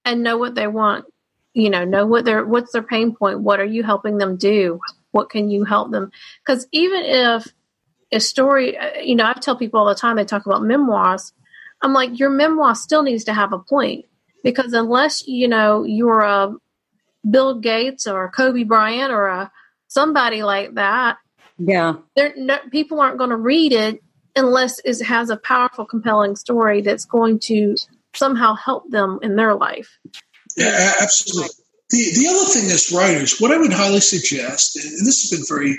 and 0.05 0.23
know 0.23 0.37
what 0.37 0.55
they 0.55 0.67
want. 0.67 1.05
You 1.53 1.69
know, 1.69 1.83
know 1.83 2.05
what 2.05 2.23
their 2.23 2.45
what's 2.45 2.71
their 2.71 2.83
pain 2.83 3.13
point. 3.13 3.41
What 3.41 3.59
are 3.59 3.65
you 3.65 3.83
helping 3.83 4.17
them 4.17 4.37
do? 4.37 4.79
What 5.11 5.29
can 5.29 5.49
you 5.49 5.65
help 5.65 5.91
them? 5.91 6.11
Because 6.45 6.65
even 6.71 7.03
if 7.03 7.47
a 8.11 8.19
story, 8.19 8.77
you 9.03 9.15
know, 9.15 9.25
I 9.25 9.33
tell 9.33 9.57
people 9.57 9.79
all 9.79 9.87
the 9.87 9.95
time 9.95 10.15
they 10.15 10.25
talk 10.25 10.45
about 10.45 10.63
memoirs. 10.63 11.33
I'm 11.81 11.93
like, 11.93 12.19
your 12.19 12.29
memoir 12.29 12.75
still 12.75 13.03
needs 13.03 13.23
to 13.25 13.33
have 13.33 13.53
a 13.53 13.59
point 13.59 14.05
because 14.43 14.73
unless 14.73 15.27
you 15.27 15.47
know 15.47 15.83
you're 15.83 16.21
a 16.21 16.53
Bill 17.29 17.59
Gates 17.59 18.07
or 18.07 18.29
Kobe 18.31 18.63
Bryant 18.63 19.11
or 19.11 19.27
a 19.27 19.51
somebody 19.87 20.43
like 20.43 20.75
that, 20.75 21.17
yeah, 21.67 21.93
no, 22.35 22.57
people 22.71 22.99
aren't 22.99 23.17
going 23.17 23.29
to 23.29 23.37
read 23.37 23.71
it 23.71 24.01
unless 24.35 24.79
it 24.79 25.03
has 25.03 25.29
a 25.29 25.37
powerful, 25.37 25.85
compelling 25.85 26.35
story 26.35 26.81
that's 26.81 27.05
going 27.05 27.39
to 27.39 27.75
somehow 28.15 28.55
help 28.55 28.89
them 28.89 29.19
in 29.21 29.35
their 29.35 29.55
life. 29.55 29.97
Yeah, 30.57 30.93
absolutely. 31.01 31.49
The, 31.89 31.97
the 31.97 32.27
other 32.29 32.45
thing 32.51 32.71
as 32.71 32.91
writers, 32.91 33.39
what 33.39 33.51
I 33.51 33.57
would 33.57 33.73
highly 33.73 33.99
suggest, 33.99 34.75
and 34.77 35.05
this 35.05 35.21
has 35.21 35.29
been 35.29 35.45
very 35.47 35.77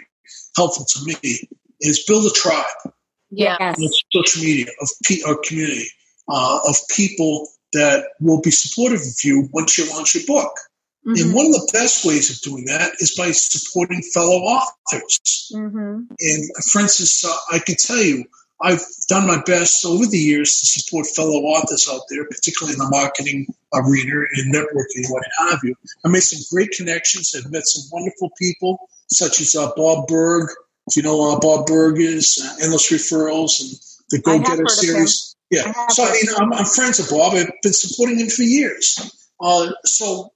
helpful 0.56 0.84
to 0.84 1.04
me, 1.04 1.48
is 1.80 2.04
build 2.04 2.26
a 2.26 2.30
tribe. 2.30 2.94
Yeah. 3.30 3.74
social 4.12 4.42
media 4.42 4.66
of 4.80 4.88
our 5.26 5.38
community 5.42 5.88
uh, 6.28 6.60
of 6.68 6.76
people 6.94 7.48
that 7.72 8.04
will 8.20 8.42
be 8.42 8.50
supportive 8.50 9.00
of 9.00 9.24
you 9.24 9.48
once 9.52 9.78
you 9.78 9.88
launch 9.90 10.14
your 10.14 10.24
book. 10.26 10.52
Mm-hmm. 11.06 11.26
And 11.26 11.34
one 11.34 11.46
of 11.46 11.52
the 11.52 11.70
best 11.72 12.04
ways 12.04 12.30
of 12.30 12.40
doing 12.42 12.66
that 12.66 12.92
is 13.00 13.16
by 13.16 13.32
supporting 13.32 14.02
fellow 14.14 14.38
authors. 14.38 15.50
Mm-hmm. 15.52 16.02
And 16.20 16.50
for 16.70 16.80
instance, 16.80 17.24
uh, 17.24 17.36
I 17.50 17.58
can 17.58 17.74
tell 17.76 18.00
you, 18.00 18.24
I've 18.60 18.84
done 19.08 19.26
my 19.26 19.42
best 19.44 19.84
over 19.84 20.06
the 20.06 20.18
years 20.18 20.60
to 20.60 20.66
support 20.66 21.06
fellow 21.08 21.42
authors 21.42 21.88
out 21.90 22.02
there, 22.08 22.24
particularly 22.26 22.74
in 22.74 22.78
the 22.78 22.88
marketing 22.90 23.46
arena 23.74 24.24
and 24.34 24.54
networking, 24.54 25.10
what 25.10 25.24
have 25.38 25.58
you. 25.64 25.74
I 26.04 26.08
made 26.08 26.22
some 26.22 26.40
great 26.56 26.70
connections. 26.70 27.34
I've 27.34 27.50
met 27.50 27.66
some 27.66 27.82
wonderful 27.90 28.30
people, 28.38 28.88
such 29.08 29.40
as 29.40 29.56
uh, 29.56 29.72
Bob 29.76 30.06
Burg. 30.06 30.48
Do 30.90 31.00
you 31.00 31.02
know 31.02 31.32
uh, 31.32 31.40
Bob 31.40 31.66
Burg 31.66 31.98
is? 31.98 32.38
Uh, 32.40 32.64
Endless 32.64 32.92
Referrals 32.92 33.60
and 33.60 33.70
the 34.10 34.20
Go-Giver 34.20 34.68
series. 34.68 35.34
Yeah. 35.50 35.72
I 35.74 35.92
so, 35.92 36.04
I 36.04 36.12
mean, 36.12 36.24
I'm, 36.38 36.52
I'm, 36.52 36.64
friends 36.64 36.98
with 36.98 37.10
Bob. 37.10 37.34
I've 37.34 37.50
been 37.62 37.72
supporting 37.72 38.20
him 38.20 38.28
for 38.28 38.42
years. 38.42 39.28
Uh, 39.40 39.72
so 39.84 40.32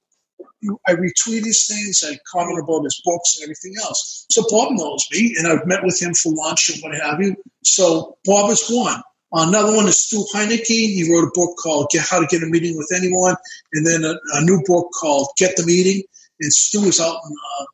I 0.87 0.93
retweet 0.93 1.45
his 1.45 1.67
things, 1.67 2.03
I 2.05 2.17
comment 2.31 2.59
about 2.59 2.83
his 2.83 3.01
books 3.05 3.37
and 3.37 3.43
everything 3.43 3.75
else. 3.83 4.25
So 4.29 4.43
Bob 4.49 4.71
knows 4.71 5.05
me, 5.11 5.35
and 5.37 5.47
I've 5.47 5.67
met 5.67 5.83
with 5.83 6.01
him 6.01 6.13
for 6.13 6.33
lunch 6.33 6.69
and 6.69 6.81
what 6.81 6.99
have 6.99 7.21
you. 7.21 7.35
So 7.63 8.17
Bob 8.25 8.49
is 8.49 8.67
one. 8.69 9.01
Another 9.33 9.75
one 9.75 9.87
is 9.87 9.97
Stu 9.97 10.25
Heinecke. 10.33 10.65
He 10.67 11.07
wrote 11.11 11.27
a 11.27 11.31
book 11.33 11.57
called 11.61 11.89
Get 11.91 12.07
How 12.09 12.19
to 12.21 12.27
Get 12.27 12.43
a 12.43 12.47
Meeting 12.47 12.77
with 12.77 12.91
Anyone, 12.95 13.35
and 13.73 13.85
then 13.85 14.03
a, 14.03 14.15
a 14.33 14.41
new 14.41 14.61
book 14.65 14.89
called 14.99 15.27
Get 15.37 15.55
the 15.57 15.65
Meeting. 15.65 16.03
And 16.39 16.53
Stu 16.53 16.83
is 16.85 16.99
out 16.99 17.19
in 17.25 17.35
uh, 17.59 17.65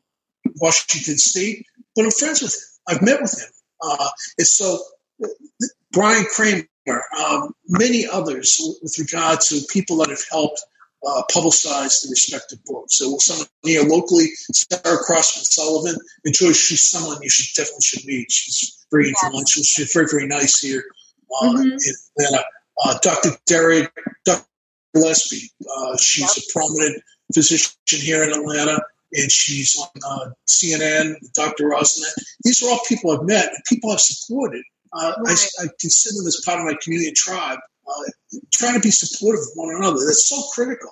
Washington 0.62 1.18
State, 1.18 1.66
but 1.96 2.06
I'm 2.06 2.12
friends 2.12 2.42
with 2.42 2.54
him. 2.54 2.96
I've 2.96 3.02
met 3.02 3.22
with 3.22 3.40
him. 3.40 3.50
Uh, 3.82 4.10
and 4.38 4.48
so 4.48 4.80
Brian 5.92 6.26
Kramer, 6.34 6.66
um, 7.18 7.54
many 7.68 8.08
others 8.08 8.60
with 8.82 8.98
regard 9.00 9.40
to 9.42 9.62
people 9.70 9.98
that 9.98 10.10
have 10.10 10.24
helped 10.32 10.62
uh, 11.06 11.22
publicize 11.32 12.04
the 12.04 12.10
respective 12.10 12.64
books. 12.66 12.98
So 12.98 13.10
we'll 13.10 13.20
someone 13.20 13.48
here 13.64 13.84
locally, 13.84 14.28
Sarah 14.52 14.98
Crossman 14.98 15.44
Sullivan, 15.44 16.00
and 16.24 16.34
Joyce, 16.34 16.58
she's 16.58 16.90
someone 16.90 17.18
you 17.22 17.30
should 17.30 17.54
definitely 17.56 17.82
should 17.82 18.06
meet. 18.06 18.32
She's 18.32 18.86
very 18.92 19.10
influential. 19.10 19.64
She's 19.64 19.92
very, 19.94 20.08
very 20.10 20.28
nice 20.28 20.60
here 20.60 20.84
uh, 21.42 21.50
mm-hmm. 21.50 21.68
in 21.68 22.26
Atlanta. 22.26 22.44
Uh, 22.84 22.98
Dr. 23.02 23.32
Derek, 23.46 23.92
Dr. 24.26 24.46
Gillespie, 24.96 25.52
uh, 25.78 25.98
she's 25.98 26.38
a 26.38 26.42
prominent 26.52 27.02
physician 27.34 27.74
here 27.88 28.24
in 28.24 28.32
Atlanta, 28.32 28.80
and 29.14 29.32
she's 29.32 29.78
on 29.78 29.88
uh, 30.08 30.30
CNN, 30.48 31.16
Dr. 31.34 31.66
Rosnet. 31.66 32.12
These 32.44 32.64
are 32.64 32.70
all 32.72 32.80
people 32.88 33.12
I've 33.12 33.26
met 33.26 33.46
and 33.46 33.64
people 33.68 33.92
I've 33.92 34.00
supported. 34.00 34.64
Uh, 34.92 35.14
right. 35.26 35.48
I, 35.60 35.64
I 35.64 35.68
consider 35.80 36.18
them 36.18 36.28
as 36.28 36.42
part 36.46 36.60
of 36.60 36.66
my 36.66 36.76
community 36.82 37.12
tribe 37.12 37.60
uh, 37.88 38.38
trying 38.52 38.76
to 38.76 38.80
be 38.80 38.92
supportive 38.92 39.42
of 39.42 39.48
one 39.56 39.76
another. 39.76 40.00
That's 40.06 40.28
so 40.28 40.42
critical. 40.54 40.92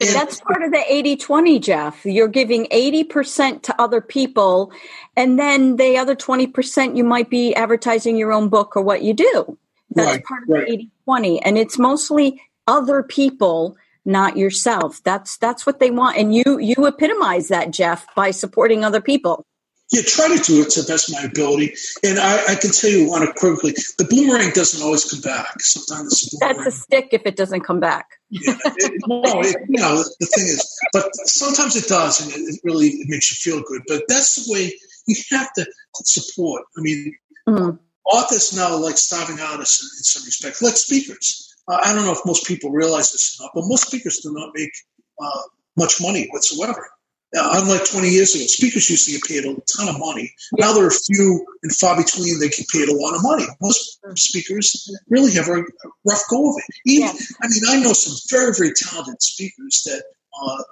And 0.00 0.10
that's 0.10 0.40
part 0.40 0.62
of 0.62 0.70
the 0.70 0.84
80 0.86 1.16
20, 1.16 1.58
Jeff. 1.58 2.04
You're 2.04 2.28
giving 2.28 2.66
80% 2.66 3.62
to 3.62 3.80
other 3.80 4.00
people, 4.00 4.72
and 5.16 5.38
then 5.38 5.76
the 5.76 5.98
other 5.98 6.14
20% 6.14 6.96
you 6.96 7.02
might 7.02 7.28
be 7.28 7.52
advertising 7.54 8.16
your 8.16 8.32
own 8.32 8.48
book 8.48 8.76
or 8.76 8.82
what 8.82 9.02
you 9.02 9.12
do. 9.12 9.58
That's 9.90 10.12
right, 10.12 10.24
part 10.24 10.42
of 10.44 10.48
right. 10.50 10.66
the 10.66 10.72
80 10.72 10.90
20. 11.04 11.42
And 11.42 11.58
it's 11.58 11.78
mostly 11.78 12.40
other 12.68 13.02
people, 13.02 13.76
not 14.04 14.36
yourself. 14.36 15.02
That's 15.02 15.36
that's 15.38 15.66
what 15.66 15.80
they 15.80 15.90
want. 15.90 16.16
And 16.16 16.32
you 16.32 16.58
you 16.58 16.86
epitomize 16.86 17.48
that, 17.48 17.72
Jeff, 17.72 18.06
by 18.14 18.30
supporting 18.30 18.84
other 18.84 19.00
people. 19.00 19.44
Yeah, 19.90 20.02
try 20.04 20.28
to 20.36 20.42
do 20.42 20.60
it 20.62 20.70
to 20.70 20.82
the 20.82 20.86
best 20.86 21.08
of 21.08 21.14
my 21.14 21.22
ability. 21.22 21.74
And 22.04 22.18
I, 22.18 22.52
I 22.52 22.54
can 22.56 22.70
tell 22.72 22.90
you 22.90 23.14
unequivocally, 23.14 23.72
the 23.96 24.04
boomerang 24.04 24.50
doesn't 24.50 24.82
always 24.84 25.10
come 25.10 25.22
back. 25.22 25.60
Sometimes 25.60 26.12
it's 26.12 26.34
a 26.34 26.36
That's 26.40 26.66
a 26.66 26.70
stick 26.70 27.08
if 27.12 27.22
it 27.24 27.36
doesn't 27.36 27.62
come 27.62 27.80
back. 27.80 28.06
yeah, 28.28 28.58
it, 28.64 29.02
no, 29.06 29.22
it, 29.40 29.56
you 29.66 29.80
know, 29.80 30.04
the 30.20 30.26
thing 30.26 30.44
is, 30.44 30.78
but 30.92 31.08
sometimes 31.26 31.74
it 31.74 31.88
does, 31.88 32.20
and 32.20 32.30
it, 32.32 32.54
it 32.54 32.60
really 32.64 32.88
it 32.88 33.08
makes 33.08 33.30
you 33.30 33.36
feel 33.52 33.62
good. 33.66 33.80
But 33.88 34.02
that's 34.08 34.34
the 34.36 34.52
way 34.52 34.72
you 35.06 35.16
have 35.30 35.52
to 35.54 35.66
support. 36.04 36.64
I 36.76 36.80
mean, 36.82 37.14
mm-hmm. 37.48 37.76
authors 38.04 38.54
now 38.54 38.74
are 38.74 38.80
like 38.80 38.98
starving 38.98 39.40
artists 39.40 39.82
in, 39.82 39.86
in 39.86 40.04
some 40.04 40.24
respect, 40.26 40.60
like 40.60 40.76
speakers. 40.76 41.54
Uh, 41.66 41.78
I 41.82 41.94
don't 41.94 42.04
know 42.04 42.12
if 42.12 42.20
most 42.26 42.46
people 42.46 42.70
realize 42.70 43.12
this 43.12 43.38
or 43.40 43.44
not, 43.44 43.52
but 43.54 43.64
most 43.64 43.86
speakers 43.86 44.18
do 44.18 44.34
not 44.34 44.50
make 44.54 44.72
uh, 45.18 45.40
much 45.78 46.00
money 46.02 46.28
whatsoever. 46.30 46.90
Uh, 47.36 47.60
unlike 47.60 47.84
20 47.84 48.08
years 48.08 48.34
ago, 48.34 48.44
speakers 48.46 48.88
used 48.88 49.04
to 49.04 49.12
get 49.12 49.22
paid 49.22 49.44
a 49.44 49.54
ton 49.76 49.88
of 49.88 49.98
money. 49.98 50.32
Now 50.58 50.72
there 50.72 50.86
are 50.86 50.90
few 50.90 51.44
and 51.62 51.72
far 51.76 51.94
between 51.94 52.38
that 52.38 52.54
get 52.56 52.66
paid 52.68 52.88
a 52.88 52.96
lot 52.96 53.14
of 53.14 53.22
money. 53.22 53.44
Most 53.60 54.00
speakers 54.14 54.90
really 55.10 55.34
have 55.34 55.46
a 55.48 55.62
rough 56.06 56.22
go 56.30 56.50
of 56.50 56.56
it. 56.56 56.74
Even, 56.86 57.08
yeah. 57.08 57.12
I 57.42 57.48
mean, 57.48 57.62
I 57.68 57.80
know 57.80 57.92
some 57.92 58.16
very, 58.30 58.54
very 58.54 58.72
talented 58.74 59.20
speakers 59.20 59.82
that 59.84 60.04
uh, 60.40 60.62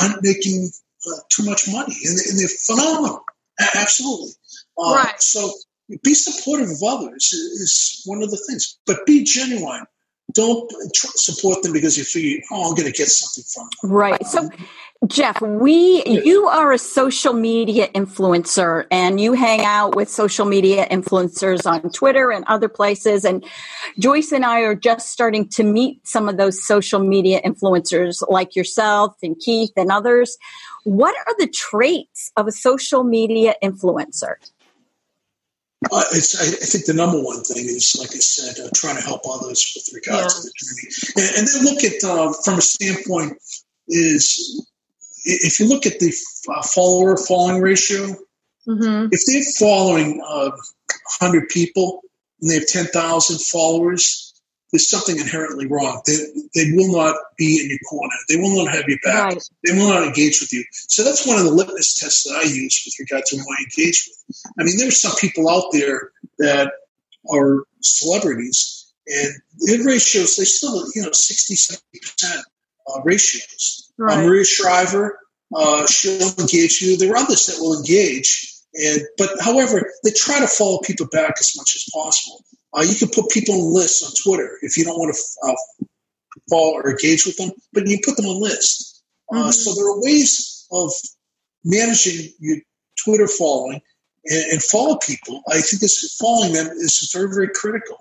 aren't 0.00 0.22
making 0.22 0.70
uh, 1.06 1.20
too 1.28 1.44
much 1.44 1.70
money, 1.70 1.96
and, 2.04 2.18
and 2.18 2.38
they're 2.38 2.48
phenomenal. 2.48 3.22
Absolutely. 3.74 4.30
Uh, 4.78 4.94
right. 4.94 5.20
So 5.20 5.52
be 6.02 6.14
supportive 6.14 6.70
of 6.70 6.82
others 6.82 7.34
is 7.34 8.02
one 8.06 8.22
of 8.22 8.30
the 8.30 8.42
things, 8.48 8.78
but 8.86 9.04
be 9.04 9.24
genuine 9.24 9.84
don't 10.34 10.70
support 10.94 11.62
them 11.62 11.72
because 11.72 11.96
you 11.96 12.04
figure, 12.04 12.40
oh, 12.50 12.68
I'm 12.68 12.74
going 12.74 12.90
to 12.90 12.96
get 12.96 13.08
something 13.08 13.44
from 13.52 13.68
them. 13.82 13.96
Right. 13.96 14.26
So, 14.26 14.50
Jeff, 15.06 15.40
we 15.40 16.02
you 16.04 16.48
are 16.48 16.72
a 16.72 16.78
social 16.78 17.32
media 17.32 17.86
influencer, 17.94 18.84
and 18.90 19.20
you 19.20 19.32
hang 19.32 19.60
out 19.60 19.94
with 19.94 20.08
social 20.08 20.44
media 20.44 20.88
influencers 20.90 21.70
on 21.70 21.88
Twitter 21.92 22.32
and 22.32 22.44
other 22.48 22.68
places. 22.68 23.24
And 23.24 23.44
Joyce 24.00 24.32
and 24.32 24.44
I 24.44 24.62
are 24.62 24.74
just 24.74 25.10
starting 25.10 25.48
to 25.50 25.62
meet 25.62 26.04
some 26.06 26.28
of 26.28 26.36
those 26.36 26.66
social 26.66 26.98
media 26.98 27.40
influencers, 27.42 28.28
like 28.28 28.56
yourself 28.56 29.14
and 29.22 29.38
Keith 29.38 29.70
and 29.76 29.92
others. 29.92 30.36
What 30.82 31.14
are 31.28 31.34
the 31.38 31.46
traits 31.46 32.32
of 32.36 32.48
a 32.48 32.52
social 32.52 33.04
media 33.04 33.54
influencer? 33.62 34.34
Uh, 35.92 35.94
I, 35.94 36.16
I, 36.16 36.66
think 36.66 36.86
the 36.86 36.92
number 36.92 37.22
one 37.22 37.44
thing 37.44 37.66
is, 37.66 37.96
like 38.00 38.10
I 38.10 38.18
said, 38.18 38.64
uh, 38.64 38.68
trying 38.74 38.96
to 38.96 39.02
help 39.02 39.22
others 39.30 39.72
with 39.76 39.94
regard 39.94 40.24
yeah. 40.24 40.28
to 40.28 40.40
the 40.42 40.52
journey, 40.58 41.28
and, 41.28 41.38
and 41.38 41.46
then 41.46 41.64
look 41.72 41.84
at 41.84 42.02
uh, 42.02 42.32
from 42.42 42.58
a 42.58 42.60
standpoint 42.60 43.38
is 43.86 44.66
if 45.24 45.60
you 45.60 45.66
look 45.66 45.86
at 45.86 45.98
the 46.00 46.12
follower 46.74 47.16
following 47.16 47.60
ratio, 47.60 48.14
mm-hmm. 48.66 49.08
if 49.10 49.20
they're 49.26 49.42
following 49.58 50.20
uh, 50.26 50.50
100 51.20 51.48
people 51.48 52.02
and 52.40 52.50
they 52.50 52.54
have 52.54 52.66
10,000 52.66 53.40
followers, 53.40 54.24
there's 54.70 54.90
something 54.90 55.18
inherently 55.18 55.66
wrong. 55.66 56.02
They, 56.06 56.16
they 56.54 56.72
will 56.72 56.92
not 56.92 57.16
be 57.38 57.60
in 57.62 57.70
your 57.70 57.78
corner. 57.88 58.14
They 58.28 58.36
will 58.36 58.64
not 58.64 58.74
have 58.74 58.84
your 58.86 58.98
back. 59.02 59.32
Right. 59.32 59.42
They 59.64 59.72
will 59.72 59.88
not 59.88 60.06
engage 60.06 60.40
with 60.40 60.52
you. 60.52 60.64
So 60.72 61.04
that's 61.04 61.26
one 61.26 61.38
of 61.38 61.44
the 61.44 61.52
litmus 61.52 61.98
tests 61.98 62.24
that 62.24 62.36
I 62.36 62.42
use 62.42 62.82
with 62.84 62.94
regard 63.00 63.24
to 63.26 63.36
who 63.36 63.42
I 63.42 63.62
engage 63.62 64.08
with. 64.08 64.36
I 64.60 64.64
mean, 64.64 64.76
there's 64.76 65.00
some 65.00 65.16
people 65.18 65.48
out 65.48 65.70
there 65.72 66.10
that 66.38 66.72
are 67.32 67.64
celebrities 67.80 68.78
and 69.08 69.34
their 69.66 69.84
ratios, 69.84 70.36
they 70.36 70.44
still, 70.44 70.84
you 70.94 71.02
know, 71.02 71.12
60, 71.12 71.54
70% 71.54 72.42
uh, 72.88 73.00
ratios. 73.04 73.92
Right. 73.98 74.18
Uh, 74.18 74.22
Maria 74.22 74.44
Shriver, 74.44 75.18
uh, 75.54 75.86
she'll 75.86 76.34
engage 76.38 76.80
you. 76.80 76.96
There 76.96 77.12
are 77.12 77.16
others 77.16 77.46
that 77.46 77.56
will 77.60 77.76
engage. 77.78 78.54
And, 78.74 79.02
but 79.16 79.30
however, 79.40 79.90
they 80.04 80.10
try 80.10 80.40
to 80.40 80.46
follow 80.46 80.78
people 80.84 81.06
back 81.10 81.34
as 81.40 81.54
much 81.56 81.74
as 81.74 81.88
possible. 81.92 82.44
Uh, 82.74 82.82
you 82.82 82.94
can 82.94 83.08
put 83.08 83.30
people 83.30 83.54
on 83.54 83.74
lists 83.74 84.02
on 84.02 84.12
Twitter 84.22 84.58
if 84.62 84.76
you 84.76 84.84
don't 84.84 84.98
want 84.98 85.14
to 85.14 85.48
uh, 85.48 85.86
follow 86.50 86.74
or 86.74 86.90
engage 86.90 87.24
with 87.24 87.36
them, 87.36 87.50
but 87.72 87.86
you 87.86 87.98
put 88.04 88.16
them 88.16 88.26
on 88.26 88.40
lists. 88.40 89.02
Uh, 89.32 89.36
mm-hmm. 89.36 89.50
so 89.50 89.74
there 89.74 89.88
are 89.88 90.02
ways 90.02 90.66
of 90.70 90.92
managing 91.64 92.32
your 92.40 92.58
Twitter 93.02 93.26
following 93.26 93.80
and, 94.26 94.52
and, 94.52 94.62
follow 94.62 94.96
people. 94.98 95.42
I 95.48 95.60
think 95.60 95.80
this 95.80 96.16
following 96.20 96.52
them 96.52 96.66
is 96.66 97.10
very, 97.12 97.28
very 97.28 97.48
critical. 97.54 97.96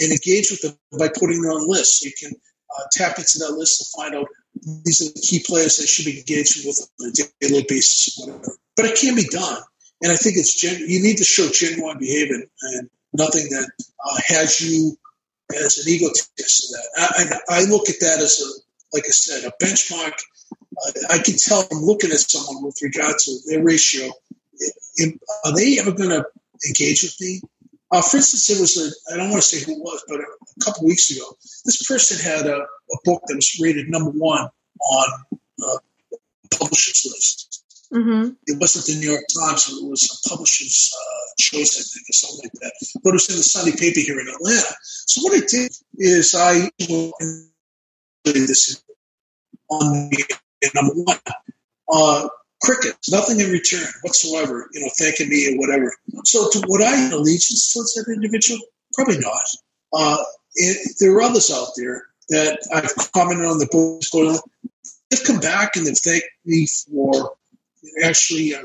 And 0.00 0.12
engage 0.12 0.50
with 0.50 0.62
them 0.62 0.78
by 0.98 1.08
putting 1.08 1.42
them 1.42 1.50
on 1.50 1.68
lists. 1.68 2.04
You 2.04 2.12
can 2.18 2.38
uh, 2.76 2.82
tap 2.92 3.18
into 3.18 3.38
that 3.38 3.52
list 3.52 3.78
to 3.78 3.86
find 3.96 4.14
out 4.14 4.26
these 4.84 5.02
are 5.02 5.12
the 5.12 5.20
key 5.20 5.42
players 5.46 5.76
that 5.76 5.86
should 5.86 6.04
be 6.04 6.18
engaging 6.18 6.66
with 6.66 6.78
on 7.00 7.08
a 7.08 7.46
daily 7.46 7.64
basis 7.68 8.18
or 8.18 8.26
whatever. 8.26 8.56
But 8.76 8.86
it 8.86 8.98
can 8.98 9.14
be 9.14 9.24
done. 9.24 9.62
And 10.02 10.12
I 10.12 10.16
think 10.16 10.36
it's 10.36 10.54
gen- 10.54 10.88
you 10.88 11.02
need 11.02 11.18
to 11.18 11.24
show 11.24 11.48
genuine 11.48 11.98
behavior 11.98 12.36
and 12.62 12.90
nothing 13.12 13.48
that 13.50 13.70
uh, 14.04 14.18
has 14.28 14.60
you 14.60 14.96
as 15.54 15.78
an 15.78 15.92
egotist. 15.92 16.74
That 16.96 17.42
I, 17.48 17.60
I, 17.60 17.64
look 17.64 17.88
at 17.88 18.00
that 18.00 18.20
as 18.20 18.40
a, 18.40 18.96
like 18.96 19.04
I 19.06 19.10
said, 19.10 19.44
a 19.44 19.64
benchmark. 19.64 20.12
Uh, 20.52 20.90
I 21.10 21.18
can 21.18 21.36
tell 21.36 21.66
I'm 21.70 21.82
looking 21.82 22.10
at 22.10 22.18
someone 22.18 22.64
with 22.64 22.78
regard 22.82 23.18
to 23.18 23.38
their 23.46 23.62
ratio. 23.62 24.08
Are 25.44 25.54
they 25.54 25.78
ever 25.78 25.92
going 25.92 26.10
to 26.10 26.24
engage 26.66 27.02
with 27.02 27.16
me? 27.20 27.40
Uh, 27.90 28.02
for 28.02 28.18
instance, 28.18 28.50
it 28.50 28.60
was 28.60 28.76
a, 28.76 29.14
I 29.14 29.16
don't 29.16 29.30
want 29.30 29.42
to 29.42 29.48
say 29.48 29.64
who 29.64 29.78
it 29.78 29.82
was, 29.82 30.04
but 30.08 30.20
a, 30.60 30.64
couple 30.64 30.86
weeks 30.86 31.10
ago, 31.10 31.24
this 31.64 31.86
person 31.86 32.18
had 32.18 32.46
a, 32.46 32.56
a, 32.56 32.98
book 33.04 33.22
that 33.26 33.36
was 33.36 33.58
rated 33.60 33.88
number 33.88 34.10
one 34.10 34.48
on 34.80 35.08
uh, 35.62 35.78
publishers 36.58 37.06
list. 37.10 37.64
Mm-hmm. 37.92 38.30
It 38.46 38.60
wasn't 38.60 38.86
the 38.86 39.00
New 39.00 39.10
York 39.12 39.24
Times, 39.38 39.68
it 39.68 39.88
was 39.88 40.02
a 40.04 40.28
publisher's 40.28 40.92
uh, 40.94 41.24
choice, 41.38 41.78
I 41.78 41.82
think, 41.82 42.08
or 42.08 42.12
something 42.12 42.44
like 42.44 42.52
that. 42.60 43.00
But 43.02 43.10
it 43.10 43.12
was 43.14 43.30
in 43.30 43.36
the 43.36 43.42
Sunday 43.42 43.72
paper 43.72 44.00
here 44.00 44.20
in 44.20 44.28
Atlanta. 44.28 44.74
So 44.82 45.22
what 45.22 45.42
I 45.42 45.46
did 45.46 45.72
is 45.96 46.34
I 46.34 46.70
this 48.24 48.82
on 49.70 50.10
number 50.74 50.94
one. 50.94 51.18
Uh, 51.90 52.28
crickets, 52.62 53.10
nothing 53.10 53.40
in 53.40 53.50
return 53.50 53.86
whatsoever, 54.02 54.68
you 54.72 54.80
know, 54.80 54.90
thanking 54.98 55.28
me 55.28 55.48
or 55.48 55.58
whatever. 55.58 55.94
So 56.24 56.50
to, 56.50 56.62
would 56.68 56.82
I 56.82 56.94
have 56.94 57.12
allegiance 57.12 57.72
towards 57.72 57.94
that 57.94 58.12
individual? 58.12 58.60
Probably 58.92 59.18
not. 59.18 59.42
Uh, 59.92 60.22
it, 60.58 60.96
there 61.00 61.14
are 61.14 61.22
others 61.22 61.50
out 61.50 61.68
there 61.76 62.06
that 62.28 62.58
I've 62.74 63.12
commented 63.12 63.46
on 63.46 63.58
the 63.58 63.68
book. 63.70 64.02
They've 65.10 65.24
come 65.24 65.40
back 65.40 65.76
and 65.76 65.86
they've 65.86 65.96
thanked 65.96 66.26
me 66.44 66.66
for 66.66 67.36
actually 68.04 68.54
uh, 68.54 68.64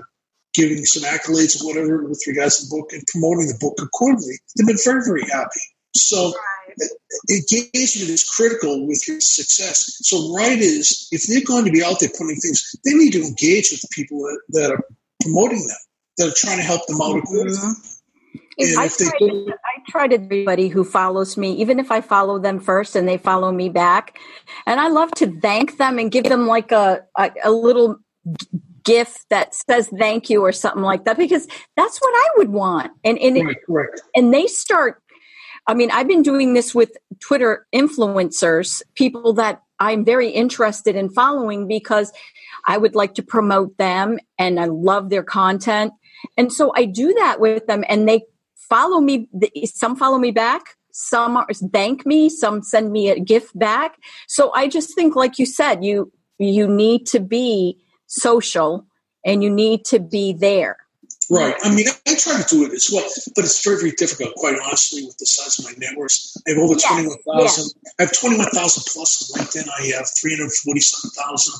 giving 0.53 0.83
some 0.85 1.03
accolades 1.03 1.61
or 1.61 1.67
whatever 1.67 2.03
with 2.03 2.23
regards 2.27 2.59
to 2.59 2.65
the 2.65 2.75
book 2.75 2.91
and 2.91 3.03
promoting 3.07 3.47
the 3.47 3.57
book 3.59 3.79
accordingly. 3.81 4.35
They've 4.55 4.67
been 4.67 4.77
very, 4.83 5.03
very 5.05 5.23
happy. 5.29 5.61
So 5.95 6.33
engagement 7.29 8.09
is 8.09 8.23
critical 8.23 8.87
with 8.87 9.07
your 9.07 9.21
success. 9.21 9.97
So 10.01 10.33
writers, 10.33 11.07
if 11.11 11.23
they're 11.27 11.45
going 11.45 11.65
to 11.65 11.71
be 11.71 11.83
out 11.83 11.99
there 11.99 12.09
putting 12.09 12.35
things, 12.37 12.75
they 12.83 12.93
need 12.93 13.13
to 13.13 13.23
engage 13.23 13.71
with 13.71 13.81
the 13.81 13.89
people 13.91 14.19
that, 14.19 14.39
that 14.49 14.71
are 14.71 14.83
promoting 15.21 15.65
them, 15.67 15.77
that 16.17 16.27
are 16.29 16.35
trying 16.35 16.57
to 16.57 16.63
help 16.63 16.85
them 16.87 16.99
out. 17.01 17.23
Mm-hmm. 17.23 18.79
I 18.79 18.87
try, 18.87 18.87
to, 18.87 19.53
I 19.65 19.72
try 19.87 20.07
to 20.07 20.15
everybody 20.15 20.67
who 20.67 20.83
follows 20.83 21.37
me, 21.37 21.53
even 21.53 21.79
if 21.79 21.91
I 21.91 22.01
follow 22.01 22.39
them 22.39 22.59
first 22.59 22.95
and 22.95 23.07
they 23.07 23.17
follow 23.17 23.51
me 23.51 23.69
back, 23.69 24.17
and 24.65 24.79
I 24.79 24.87
love 24.87 25.11
to 25.15 25.39
thank 25.39 25.77
them 25.77 25.99
and 25.99 26.11
give 26.11 26.25
them 26.25 26.47
like 26.47 26.71
a 26.71 27.03
a, 27.17 27.31
a 27.43 27.51
little 27.51 27.97
gift 28.83 29.25
that 29.29 29.55
says 29.55 29.89
thank 29.97 30.29
you 30.29 30.41
or 30.41 30.51
something 30.51 30.83
like 30.83 31.05
that 31.05 31.17
because 31.17 31.47
that's 31.77 31.99
what 31.99 32.13
I 32.13 32.29
would 32.37 32.49
want. 32.49 32.91
And 33.03 33.17
and 33.17 33.45
right, 33.45 33.57
correct. 33.65 34.01
and 34.15 34.33
they 34.33 34.47
start 34.47 35.01
I 35.65 35.73
mean, 35.73 35.91
I've 35.91 36.07
been 36.07 36.23
doing 36.23 36.53
this 36.53 36.75
with 36.75 36.91
Twitter 37.19 37.65
influencers, 37.73 38.81
people 38.95 39.33
that 39.33 39.61
I'm 39.79 40.03
very 40.03 40.29
interested 40.29 40.95
in 40.95 41.09
following 41.09 41.67
because 41.67 42.11
I 42.65 42.77
would 42.77 42.95
like 42.95 43.15
to 43.15 43.23
promote 43.23 43.77
them 43.77 44.19
and 44.37 44.59
I 44.59 44.65
love 44.65 45.09
their 45.09 45.23
content. 45.23 45.93
And 46.37 46.51
so 46.51 46.73
I 46.75 46.85
do 46.85 47.13
that 47.13 47.39
with 47.39 47.65
them 47.67 47.83
and 47.87 48.07
they 48.07 48.23
follow 48.73 48.99
me. 48.99 49.27
Some 49.65 49.95
follow 49.95 50.17
me 50.17 50.31
back. 50.31 50.63
Some 50.91 51.45
thank 51.71 52.05
me. 52.05 52.29
Some 52.29 52.63
send 52.63 52.91
me 52.91 53.09
a 53.09 53.19
gift 53.19 53.57
back. 53.57 53.97
So 54.27 54.51
I 54.53 54.67
just 54.67 54.95
think, 54.95 55.15
like 55.15 55.39
you 55.39 55.45
said, 55.45 55.83
you, 55.83 56.11
you 56.39 56.67
need 56.67 57.05
to 57.07 57.19
be 57.19 57.77
social 58.07 58.85
and 59.25 59.43
you 59.43 59.49
need 59.49 59.85
to 59.85 59.99
be 59.99 60.33
there. 60.33 60.77
Right. 61.29 61.55
I 61.63 61.73
mean, 61.73 61.87
I 62.07 62.15
try 62.15 62.41
to 62.41 62.47
do 62.49 62.65
it 62.65 62.73
as 62.73 62.89
well, 62.91 63.09
but 63.35 63.45
it's 63.45 63.63
very, 63.63 63.77
very 63.77 63.91
difficult, 63.91 64.35
quite 64.35 64.55
honestly, 64.65 65.05
with 65.05 65.17
the 65.17 65.25
size 65.25 65.57
of 65.57 65.65
my 65.65 65.73
networks. 65.77 66.35
I 66.45 66.51
have 66.51 66.59
over 66.59 66.73
yeah. 66.73 66.87
21,000. 66.89 67.71
Yeah. 67.83 67.91
I 67.99 68.03
have 68.03 68.13
21,000 68.13 68.83
plus 68.91 69.31
on 69.31 69.39
LinkedIn. 69.39 69.67
I 69.79 69.97
have 69.97 70.07
347,000 70.19 71.53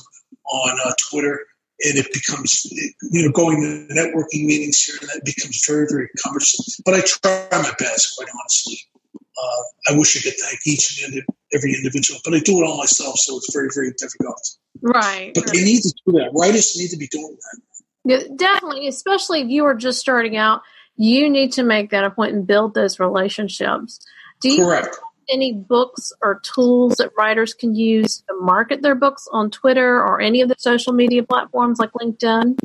on 0.44 0.78
uh, 0.84 0.92
Twitter. 1.10 1.46
And 1.82 1.98
it 1.98 2.06
becomes, 2.12 2.64
you 3.10 3.24
know, 3.24 3.32
going 3.32 3.60
to 3.60 3.94
networking 3.94 4.46
meetings 4.46 4.80
here, 4.82 4.96
and 5.00 5.08
that 5.10 5.22
becomes 5.24 5.64
very, 5.66 5.86
very 5.90 6.08
cumbersome. 6.22 6.64
But 6.84 6.94
I 6.94 7.00
try 7.00 7.48
my 7.50 7.72
best, 7.78 8.14
quite 8.16 8.28
honestly. 8.32 8.78
Uh, 9.16 9.92
I 9.92 9.98
wish 9.98 10.16
I 10.16 10.20
could 10.22 10.38
thank 10.38 10.60
each 10.66 11.02
and 11.02 11.22
every 11.52 11.74
individual, 11.74 12.20
but 12.24 12.34
I 12.34 12.38
do 12.38 12.58
it 12.58 12.64
all 12.64 12.78
myself, 12.78 13.16
so 13.16 13.36
it's 13.36 13.52
very, 13.52 13.68
very 13.74 13.92
difficult. 13.98 14.40
Right. 14.80 15.32
But 15.34 15.46
right. 15.46 15.52
they 15.52 15.64
need 15.64 15.82
to 15.82 15.92
do 16.06 16.12
that. 16.12 16.30
Writers 16.32 16.76
need 16.76 16.90
to 16.90 16.96
be 16.96 17.08
doing 17.08 17.36
that. 17.36 17.60
Yeah, 18.04 18.36
definitely, 18.36 18.86
especially 18.86 19.40
if 19.40 19.48
you 19.48 19.64
are 19.64 19.74
just 19.74 19.98
starting 19.98 20.36
out, 20.36 20.62
you 20.96 21.28
need 21.28 21.52
to 21.52 21.64
make 21.64 21.90
that 21.90 22.04
a 22.04 22.10
point 22.10 22.34
and 22.34 22.46
build 22.46 22.74
those 22.74 23.00
relationships. 23.00 23.98
Do 24.40 24.52
you 24.52 24.64
Correct. 24.64 24.96
Any 25.28 25.52
books 25.52 26.12
or 26.22 26.40
tools 26.40 26.96
that 26.96 27.10
writers 27.16 27.54
can 27.54 27.74
use 27.74 28.22
to 28.28 28.34
market 28.40 28.82
their 28.82 28.94
books 28.94 29.28
on 29.32 29.50
Twitter 29.50 30.00
or 30.00 30.20
any 30.20 30.40
of 30.40 30.48
the 30.48 30.56
social 30.58 30.92
media 30.92 31.22
platforms 31.22 31.78
like 31.78 31.92
LinkedIn? 31.92 32.58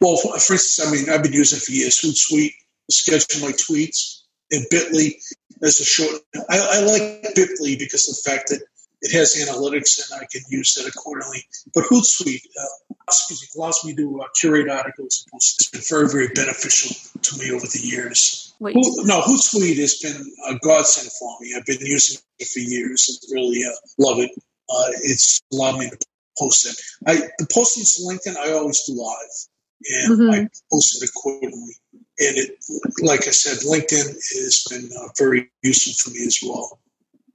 Well, 0.00 0.16
for, 0.16 0.38
for 0.38 0.52
instance, 0.54 0.86
I 0.86 0.90
mean, 0.90 1.10
I've 1.10 1.22
been 1.22 1.32
using 1.32 1.60
for 1.60 1.72
years 1.72 2.00
Hootsuite 2.00 2.52
to 2.90 2.94
schedule 2.94 3.46
my 3.46 3.52
tweets 3.52 4.22
and 4.50 4.64
Bitly 4.72 5.14
as 5.62 5.80
a 5.80 5.84
short. 5.84 6.20
I, 6.50 6.58
I 6.58 6.80
like 6.80 7.34
Bitly 7.34 7.78
because 7.78 8.08
of 8.08 8.16
the 8.16 8.30
fact 8.30 8.48
that 8.50 8.60
it 9.04 9.12
has 9.12 9.34
analytics 9.36 10.10
and 10.10 10.20
I 10.20 10.26
can 10.30 10.40
use 10.48 10.74
that 10.74 10.88
accordingly. 10.88 11.44
But 11.74 11.84
Hootsuite, 11.84 12.40
uh, 12.58 12.94
excuse 13.06 13.42
me, 13.42 13.48
allows 13.60 13.84
me 13.84 13.94
to 13.96 14.22
uh, 14.22 14.24
curate 14.40 14.68
articles. 14.68 15.24
and 15.24 15.32
posts. 15.32 15.56
It's 15.60 15.70
been 15.70 15.98
very, 15.98 16.10
very 16.10 16.28
beneficial 16.34 16.96
to 17.20 17.38
me 17.38 17.52
over 17.52 17.66
the 17.66 17.80
years. 17.80 18.53
Wait. 18.60 18.76
no, 18.76 19.20
Hootsuite 19.20 19.78
has 19.78 19.98
been 19.98 20.32
a 20.48 20.58
godsend 20.58 21.10
for 21.18 21.36
me. 21.40 21.54
I've 21.56 21.66
been 21.66 21.84
using 21.84 22.20
it 22.38 22.48
for 22.48 22.60
years 22.60 23.08
and 23.08 23.34
really 23.34 23.64
uh, 23.64 23.74
love 23.98 24.18
it. 24.18 24.30
Uh, 24.70 24.90
it's 25.02 25.40
allowed 25.52 25.78
me 25.78 25.90
to 25.90 25.98
post 26.38 26.66
it. 26.66 26.76
I, 27.06 27.28
the 27.38 27.46
postings 27.46 27.96
to 27.96 28.02
LinkedIn, 28.02 28.36
I 28.36 28.52
always 28.52 28.82
do 28.84 28.94
live, 28.94 30.08
and 30.08 30.18
mm-hmm. 30.18 30.30
I 30.30 30.48
post 30.72 31.02
it 31.02 31.08
accordingly. 31.08 31.74
And 31.92 32.38
it, 32.38 32.64
like 33.02 33.26
I 33.26 33.32
said, 33.32 33.58
LinkedIn 33.68 34.14
has 34.14 34.64
been 34.70 34.88
uh, 34.96 35.08
very 35.18 35.50
useful 35.62 35.92
for 35.94 36.16
me 36.16 36.24
as 36.24 36.38
well 36.42 36.78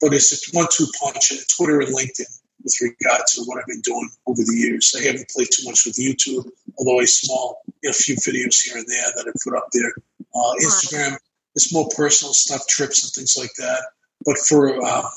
but 0.01 0.13
it's 0.13 0.31
a 0.31 0.57
one-two 0.57 0.87
punch 1.01 1.31
at 1.31 1.47
Twitter 1.55 1.81
and 1.81 1.95
LinkedIn 1.95 2.31
with 2.63 2.75
regard 2.81 3.21
to 3.27 3.43
what 3.43 3.59
I've 3.59 3.67
been 3.67 3.81
doing 3.81 4.09
over 4.27 4.41
the 4.41 4.55
years. 4.55 4.93
I 4.97 5.05
haven't 5.05 5.29
played 5.29 5.49
too 5.51 5.63
much 5.65 5.85
with 5.85 5.97
YouTube, 5.97 6.49
although 6.77 6.99
I 6.99 7.05
small, 7.05 7.61
a 7.85 7.93
few 7.93 8.15
videos 8.15 8.61
here 8.63 8.77
and 8.77 8.87
there 8.87 9.11
that 9.15 9.27
I 9.27 9.31
put 9.43 9.57
up 9.57 9.67
there. 9.71 9.93
Uh, 10.33 10.53
Instagram, 10.63 11.17
it's 11.55 11.73
more 11.73 11.89
personal 11.95 12.33
stuff, 12.33 12.67
trips 12.67 13.03
and 13.03 13.11
things 13.11 13.35
like 13.37 13.53
that. 13.57 13.81
But 14.25 14.37
for 14.37 14.83
uh, 14.83 15.09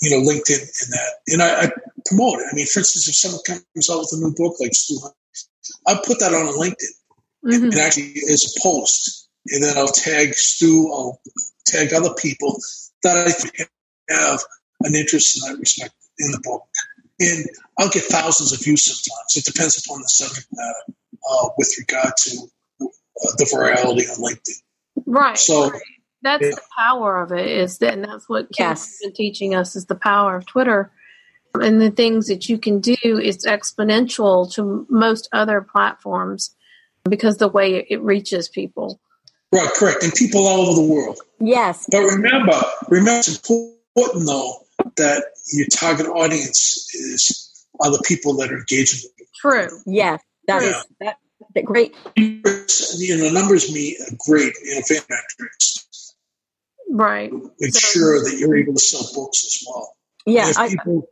you 0.00 0.10
know, 0.10 0.20
LinkedIn 0.20 0.60
and 0.60 0.92
that, 0.92 1.12
and 1.28 1.42
I, 1.42 1.62
I, 1.62 1.70
promote 2.06 2.40
it. 2.40 2.46
I 2.52 2.54
mean, 2.54 2.66
for 2.66 2.80
instance, 2.80 3.08
if 3.08 3.14
someone 3.14 3.40
comes 3.46 3.90
out 3.90 4.00
with 4.00 4.12
a 4.12 4.20
new 4.20 4.34
book 4.34 4.56
like 4.60 4.74
Stu, 4.74 4.98
I 5.86 5.94
put 6.04 6.18
that 6.20 6.34
on 6.34 6.54
LinkedIn 6.54 6.94
mm-hmm. 7.44 7.64
and 7.64 7.74
actually 7.74 8.12
as 8.30 8.44
a 8.44 8.60
post, 8.60 9.28
and 9.48 9.62
then 9.62 9.76
I'll 9.76 9.88
tag 9.88 10.34
Stu, 10.34 10.90
I'll 10.92 11.20
tag 11.66 11.92
other 11.92 12.14
people 12.14 12.58
that 13.02 13.16
I 13.16 14.14
have 14.14 14.40
an 14.80 14.94
interest 14.94 15.36
in 15.36 15.50
that 15.52 15.58
respect 15.58 15.94
in 16.18 16.30
the 16.30 16.40
book. 16.42 16.64
And 17.20 17.46
I'll 17.78 17.90
get 17.90 18.04
thousands 18.04 18.52
of 18.52 18.62
views 18.62 18.84
sometimes. 18.84 19.36
It 19.36 19.44
depends 19.44 19.82
upon 19.84 20.00
the 20.00 20.08
subject 20.08 20.46
matter 20.52 20.96
uh, 21.30 21.48
with 21.56 21.74
regard 21.78 22.12
to 22.16 22.48
uh, 23.22 23.32
the 23.38 23.44
virality 23.44 24.08
on 24.10 24.32
LinkedIn. 24.32 24.62
Right. 25.06 25.38
So 25.38 25.70
right. 25.70 25.82
that's 26.22 26.42
yeah. 26.42 26.50
the 26.50 26.62
power 26.76 27.22
of 27.22 27.32
it 27.32 27.46
is 27.46 27.78
that, 27.78 27.94
and 27.94 28.04
that's 28.04 28.28
what 28.28 28.52
Kim 28.52 28.68
yes. 28.70 28.86
has 28.86 28.98
been 29.02 29.12
teaching 29.12 29.54
us 29.54 29.76
is 29.76 29.86
the 29.86 29.94
power 29.94 30.36
of 30.36 30.46
Twitter. 30.46 30.92
And 31.60 31.80
the 31.80 31.90
things 31.90 32.26
that 32.26 32.48
you 32.48 32.58
can 32.58 32.80
do 32.80 32.96
is 33.02 33.46
exponential 33.46 34.52
to 34.54 34.86
most 34.90 35.28
other 35.32 35.60
platforms 35.60 36.54
because 37.08 37.36
the 37.36 37.48
way 37.48 37.86
it 37.88 38.02
reaches 38.02 38.48
people. 38.48 39.00
Right, 39.52 39.70
correct. 39.76 40.02
And 40.02 40.12
people 40.12 40.46
all 40.48 40.62
over 40.62 40.82
the 40.82 40.92
world. 40.92 41.20
Yes. 41.38 41.86
But 41.90 42.02
remember, 42.02 42.60
remember 42.88 43.18
it's 43.18 43.36
important 43.48 44.26
though 44.26 44.64
that 44.96 45.22
your 45.52 45.66
target 45.68 46.08
audience 46.08 46.92
is 46.92 47.66
are 47.78 47.90
the 47.92 48.02
people 48.06 48.34
that 48.38 48.50
are 48.50 48.58
engaging. 48.58 49.08
True. 49.40 49.68
Yes. 49.86 50.20
That 50.48 50.62
yeah. 50.62 50.68
is 50.70 50.86
that, 51.00 51.16
that 51.54 51.64
great. 51.64 51.94
You 52.16 53.16
know, 53.16 53.30
numbers 53.30 53.72
mean 53.72 53.96
great 54.26 54.54
in 54.64 54.82
fan 54.82 55.02
metrics. 55.08 56.14
Right. 56.90 57.32
Make 57.60 57.74
so, 57.74 57.78
sure 57.78 58.18
that 58.20 58.36
you're 58.38 58.56
able 58.56 58.74
to 58.74 58.80
sell 58.80 59.08
books 59.14 59.44
as 59.44 59.64
well. 59.66 59.96
Yeah. 60.26 60.52
I, 60.56 60.68
people, 60.68 61.08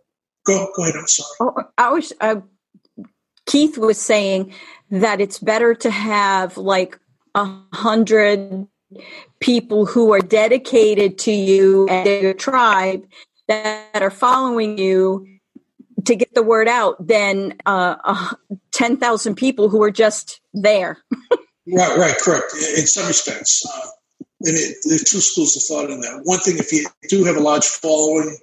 go 0.47 0.69
go 0.77 0.83
ahead. 0.83 0.97
I'm 0.97 1.07
sorry. 1.07 1.29
Oh, 1.41 1.65
I 1.79 1.91
was. 1.91 2.13
Uh, 2.21 2.41
Keith 3.47 3.77
was 3.77 4.01
saying 4.01 4.55
that 4.91 5.21
it's 5.21 5.39
better 5.39 5.75
to 5.75 5.91
have 5.91 6.57
like 6.57 6.99
a 7.35 7.59
hundred 7.73 8.67
people 9.41 9.87
who 9.87 10.13
are 10.13 10.21
dedicated 10.21 11.19
to 11.19 11.33
you 11.33 11.89
and 11.89 12.07
your 12.23 12.35
tribe 12.35 13.05
that 13.49 14.03
are 14.03 14.11
following 14.11 14.79
you 14.79 15.27
to 16.05 16.17
get 16.17 16.35
the 16.35 16.43
word 16.43 16.69
out 16.69 17.07
than 17.07 17.55
uh, 17.67 17.97
uh, 18.05 18.35
10,000 18.73 19.35
people 19.35 19.69
who 19.69 19.83
are 19.83 19.91
just 19.91 20.41
there. 20.53 20.99
right, 21.67 21.99
right, 21.99 22.17
correct. 22.19 22.53
In 22.55 22.87
some 22.87 23.07
respects. 23.07 23.65
Uh, 23.67 23.89
and 24.45 24.57
it, 24.57 24.77
there 24.85 24.97
are 24.97 24.99
two 24.99 25.21
schools 25.21 25.57
of 25.57 25.63
thought 25.63 25.91
in 25.91 26.01
that. 26.01 26.21
One 26.25 26.41
thing, 26.41 26.59
if 26.59 26.73
you 26.73 26.87
do 27.09 27.25
have 27.25 27.37
a 27.37 27.41
large 27.41 27.65
following, 27.67 28.37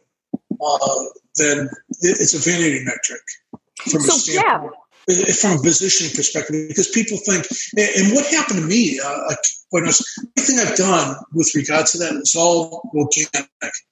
uh, 0.61 1.03
then 1.35 1.69
it's 2.01 2.33
a 2.33 2.49
vanity 2.49 2.83
metric 2.85 3.21
from 3.89 4.01
so, 4.01 4.15
a 4.15 4.19
standpoint. 4.19 4.73
Yeah 4.73 4.79
from 5.39 5.57
a 5.57 5.61
positioning 5.61 6.13
perspective 6.15 6.67
because 6.67 6.87
people 6.89 7.17
think 7.17 7.45
and 7.75 8.13
what 8.13 8.27
happened 8.27 8.59
to 8.59 8.65
me 8.65 8.99
uh, 9.03 9.35
when 9.71 9.83
I 9.83 9.87
was, 9.87 10.05
everything 10.37 10.59
I've 10.59 10.75
done 10.75 11.15
with 11.33 11.51
regard 11.55 11.87
to 11.87 11.97
that 11.99 12.13
is 12.13 12.35
all 12.37 12.89
organic. 12.93 13.49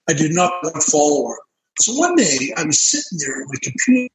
I 0.07 0.13
did 0.13 0.33
not 0.33 0.51
want 0.63 0.75
a 0.75 0.81
follower. 0.81 1.39
So 1.79 1.93
one 1.93 2.15
day 2.15 2.53
I 2.57 2.63
was 2.65 2.81
sitting 2.81 3.19
there 3.19 3.41
on 3.41 3.47
my 3.47 3.59
computer 3.61 4.09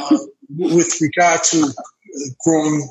uh, 0.00 0.18
with 0.50 1.00
regard 1.00 1.42
to 1.44 1.62
uh, 1.62 2.30
growing 2.44 2.88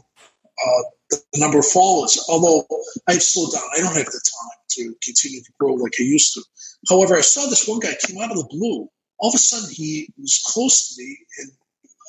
uh, 0.65 0.83
the 1.09 1.21
number 1.37 1.59
of 1.59 1.65
followers. 1.65 2.23
Although 2.29 2.65
I've 3.07 3.23
slowed 3.23 3.53
down, 3.53 3.63
I 3.75 3.79
don't 3.79 3.95
have 3.95 4.05
the 4.05 4.11
time 4.11 4.59
to 4.71 4.95
continue 5.01 5.41
to 5.41 5.51
grow 5.59 5.73
like 5.73 5.93
I 5.99 6.03
used 6.03 6.33
to. 6.33 6.43
However, 6.89 7.15
I 7.15 7.21
saw 7.21 7.47
this 7.47 7.67
one 7.67 7.79
guy 7.79 7.93
came 8.05 8.21
out 8.21 8.31
of 8.31 8.37
the 8.37 8.47
blue 8.49 8.89
all 9.21 9.29
of 9.29 9.35
a 9.35 9.37
sudden 9.37 9.69
he 9.71 10.09
was 10.17 10.41
close 10.43 10.95
to 10.95 11.01
me 11.01 11.17
in, 11.39 11.51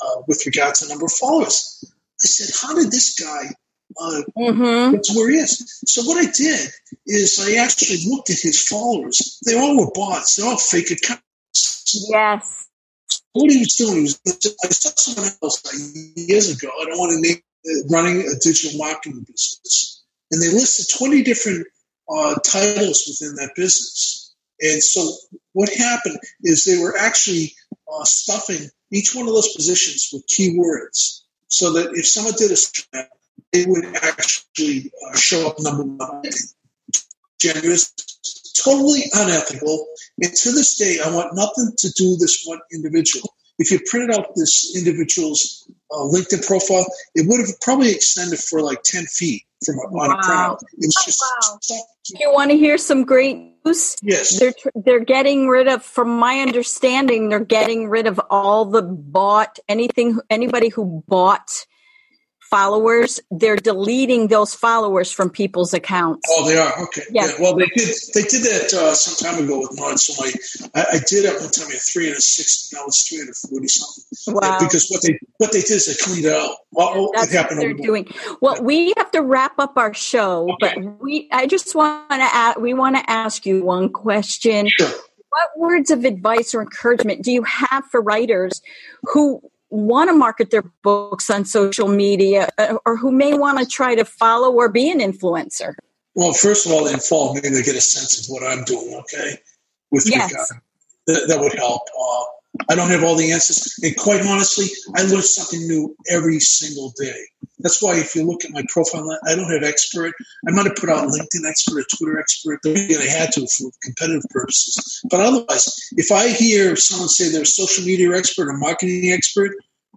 uh, 0.04 0.22
with 0.26 0.44
regard 0.46 0.74
to 0.74 0.84
the 0.84 0.88
number 0.88 1.04
of 1.04 1.12
followers. 1.12 1.84
I 1.84 2.26
said, 2.26 2.48
how 2.60 2.74
did 2.74 2.90
this 2.90 3.20
guy 3.20 3.54
uh, 4.00 4.22
mm-hmm. 4.38 4.92
that's 4.92 5.14
where 5.14 5.30
he 5.30 5.36
is. 5.36 5.80
So 5.86 6.02
what 6.02 6.18
I 6.18 6.30
did 6.30 6.70
is 7.06 7.38
I 7.40 7.62
actually 7.62 7.98
looked 8.08 8.30
at 8.30 8.38
his 8.38 8.62
followers. 8.66 9.38
They 9.46 9.58
all 9.58 9.78
were 9.78 9.90
bots. 9.94 10.36
They're 10.36 10.46
all 10.46 10.56
fake 10.56 10.90
accounts. 10.90 12.08
Yes. 12.10 12.68
What 13.32 13.50
he 13.50 13.58
was 13.58 13.74
doing 13.76 14.02
was 14.02 14.20
I 14.26 14.68
saw 14.68 14.90
someone 14.96 15.32
else 15.42 15.64
like 15.64 16.28
years 16.28 16.50
ago. 16.50 16.70
I 16.80 16.84
don't 16.86 16.98
want 16.98 17.12
to 17.12 17.28
name 17.28 17.40
uh, 17.66 17.86
running 17.90 18.20
a 18.22 18.34
digital 18.42 18.78
marketing 18.78 19.24
business, 19.28 20.02
and 20.30 20.42
they 20.42 20.48
listed 20.48 20.86
twenty 20.98 21.22
different 21.22 21.66
uh, 22.08 22.34
titles 22.44 23.04
within 23.06 23.36
that 23.36 23.52
business. 23.54 24.34
And 24.60 24.82
so 24.82 25.12
what 25.52 25.70
happened 25.70 26.18
is 26.42 26.64
they 26.64 26.78
were 26.78 26.96
actually 26.96 27.54
uh, 27.92 28.04
stuffing 28.04 28.68
each 28.92 29.14
one 29.14 29.26
of 29.26 29.34
those 29.34 29.52
positions 29.54 30.10
with 30.12 30.26
keywords 30.26 31.22
so 31.48 31.72
that 31.72 31.92
if 31.94 32.06
someone 32.06 32.34
did 32.36 32.50
a 32.50 32.56
scan, 33.52 33.62
it 33.62 33.68
would 33.68 33.96
actually 33.96 34.90
uh, 35.08 35.16
show 35.16 35.48
up 35.48 35.56
number 35.60 35.84
one. 35.84 36.22
Generous, 37.38 37.92
totally 38.64 39.02
unethical. 39.14 39.86
And 40.22 40.32
to 40.32 40.52
this 40.52 40.76
day, 40.76 40.98
I 41.04 41.12
want 41.12 41.34
nothing 41.34 41.72
to 41.76 41.90
do 41.96 42.10
with 42.10 42.20
this 42.20 42.44
one 42.44 42.60
individual. 42.72 43.34
If 43.58 43.70
you 43.70 43.80
printed 43.86 44.16
out 44.16 44.34
this 44.34 44.74
individual's 44.76 45.68
uh, 45.90 45.96
LinkedIn 45.96 46.46
profile, 46.46 46.86
it 47.14 47.26
would 47.28 47.40
have 47.40 47.60
probably 47.60 47.90
extended 47.90 48.38
for 48.38 48.62
like 48.62 48.82
10 48.82 49.04
feet 49.06 49.42
from 49.64 49.76
on 49.76 49.92
wow. 49.92 50.04
a 50.04 50.22
printout. 50.22 50.58
It's 50.78 50.96
oh, 50.98 51.02
just 51.04 51.70
wow. 51.70 52.18
You 52.18 52.32
want 52.32 52.50
to 52.50 52.56
hear 52.56 52.78
some 52.78 53.04
great 53.04 53.36
news? 53.64 53.96
Yes. 54.02 54.38
They're 54.38 54.54
they're 54.74 55.04
getting 55.04 55.48
rid 55.48 55.68
of, 55.68 55.84
from 55.84 56.18
my 56.18 56.40
understanding, 56.40 57.28
they're 57.28 57.40
getting 57.40 57.88
rid 57.88 58.06
of 58.06 58.20
all 58.30 58.64
the 58.64 58.82
bought 58.82 59.58
anything 59.68 60.18
anybody 60.30 60.68
who 60.68 61.04
bought 61.06 61.66
followers, 62.52 63.18
they're 63.30 63.56
deleting 63.56 64.28
those 64.28 64.54
followers 64.54 65.10
from 65.10 65.30
people's 65.30 65.72
accounts. 65.72 66.28
Oh, 66.28 66.46
they 66.46 66.58
are 66.58 66.82
okay. 66.84 67.00
Yeah. 67.10 67.26
yeah. 67.26 67.32
Well, 67.40 67.56
they 67.56 67.64
did. 67.74 67.88
They 68.12 68.22
did 68.22 68.42
that 68.44 68.74
uh, 68.74 68.92
some 68.92 69.16
time 69.16 69.42
ago 69.42 69.60
with 69.60 69.72
mine. 69.80 69.96
So 69.96 70.12
my, 70.20 70.30
I, 70.74 70.96
I 70.96 70.98
did 71.08 71.24
at 71.24 71.40
one 71.40 71.50
time. 71.50 71.68
I 71.68 71.72
had 71.72 71.80
three 71.80 72.08
hundred 72.08 72.22
sixty. 72.22 72.76
Now 72.76 72.84
it's 72.86 73.08
three 73.08 73.18
hundred 73.18 73.36
forty 73.36 73.68
something. 73.68 74.34
Wow. 74.34 74.40
Yeah, 74.42 74.58
because 74.60 74.88
what 74.90 75.00
they 75.00 75.18
what 75.38 75.50
they 75.52 75.62
did 75.62 75.70
is 75.80 75.86
they 75.86 75.96
cleaned 76.04 76.26
it 76.26 76.32
out. 76.32 76.56
Well, 76.72 77.10
That's 77.14 77.32
it 77.32 77.36
happened. 77.38 77.60
What 77.60 77.64
they're 77.64 77.86
doing. 77.86 78.06
Well, 78.42 78.56
yeah. 78.56 78.62
we 78.62 78.92
have 78.98 79.10
to 79.12 79.22
wrap 79.22 79.58
up 79.58 79.78
our 79.78 79.94
show, 79.94 80.52
okay. 80.52 80.74
but 80.76 81.00
we. 81.02 81.28
I 81.32 81.46
just 81.46 81.74
want 81.74 82.10
to. 82.10 82.60
We 82.60 82.74
want 82.74 82.96
to 82.96 83.10
ask 83.10 83.46
you 83.46 83.64
one 83.64 83.88
question. 83.88 84.68
Sure. 84.68 84.92
What 85.32 85.48
words 85.56 85.90
of 85.90 86.04
advice 86.04 86.54
or 86.54 86.60
encouragement 86.60 87.24
do 87.24 87.32
you 87.32 87.44
have 87.44 87.86
for 87.90 88.02
writers 88.02 88.60
who 89.14 89.40
want 89.72 90.10
to 90.10 90.14
market 90.14 90.50
their 90.50 90.64
books 90.82 91.30
on 91.30 91.44
social 91.44 91.88
media 91.88 92.50
uh, 92.58 92.76
or 92.84 92.96
who 92.96 93.10
may 93.10 93.34
want 93.34 93.58
to 93.58 93.66
try 93.66 93.94
to 93.94 94.04
follow 94.04 94.52
or 94.52 94.68
be 94.68 94.90
an 94.90 95.00
influencer? 95.00 95.74
Well, 96.14 96.34
first 96.34 96.66
of 96.66 96.72
all, 96.72 96.84
they 96.84 96.94
follow 96.96 97.34
me. 97.34 97.40
They 97.40 97.62
get 97.62 97.74
a 97.74 97.80
sense 97.80 98.20
of 98.20 98.32
what 98.32 98.42
I'm 98.42 98.64
doing, 98.64 98.94
okay? 98.94 99.38
With 99.90 100.06
yes. 100.06 100.32
That, 101.06 101.24
that 101.28 101.40
would 101.40 101.54
help. 101.54 101.82
Uh, 101.98 102.24
I 102.68 102.74
don't 102.74 102.90
have 102.90 103.02
all 103.02 103.16
the 103.16 103.32
answers. 103.32 103.74
And 103.82 103.96
quite 103.96 104.24
honestly, 104.26 104.66
I 104.94 105.02
learn 105.02 105.22
something 105.22 105.66
new 105.66 105.96
every 106.10 106.38
single 106.40 106.92
day. 106.98 107.18
That's 107.58 107.82
why 107.82 107.96
if 107.96 108.14
you 108.14 108.24
look 108.24 108.44
at 108.44 108.50
my 108.50 108.62
profile, 108.68 109.18
I 109.26 109.34
don't 109.34 109.50
have 109.50 109.62
expert. 109.62 110.12
I 110.46 110.50
might 110.50 110.66
have 110.66 110.76
put 110.76 110.90
out 110.90 111.08
LinkedIn 111.08 111.48
expert 111.48 111.80
or 111.80 111.96
Twitter 111.96 112.20
expert. 112.20 112.60
I 112.66 113.06
had 113.06 113.32
to 113.32 113.46
for 113.46 113.70
competitive 113.82 114.24
purposes. 114.30 115.00
But 115.10 115.20
otherwise, 115.20 115.68
if 115.92 116.10
I 116.12 116.28
hear 116.28 116.76
someone 116.76 117.08
say 117.08 117.30
they're 117.30 117.42
a 117.42 117.46
social 117.46 117.84
media 117.84 118.16
expert 118.16 118.48
or 118.48 118.58
marketing 118.58 119.10
expert, 119.12 119.52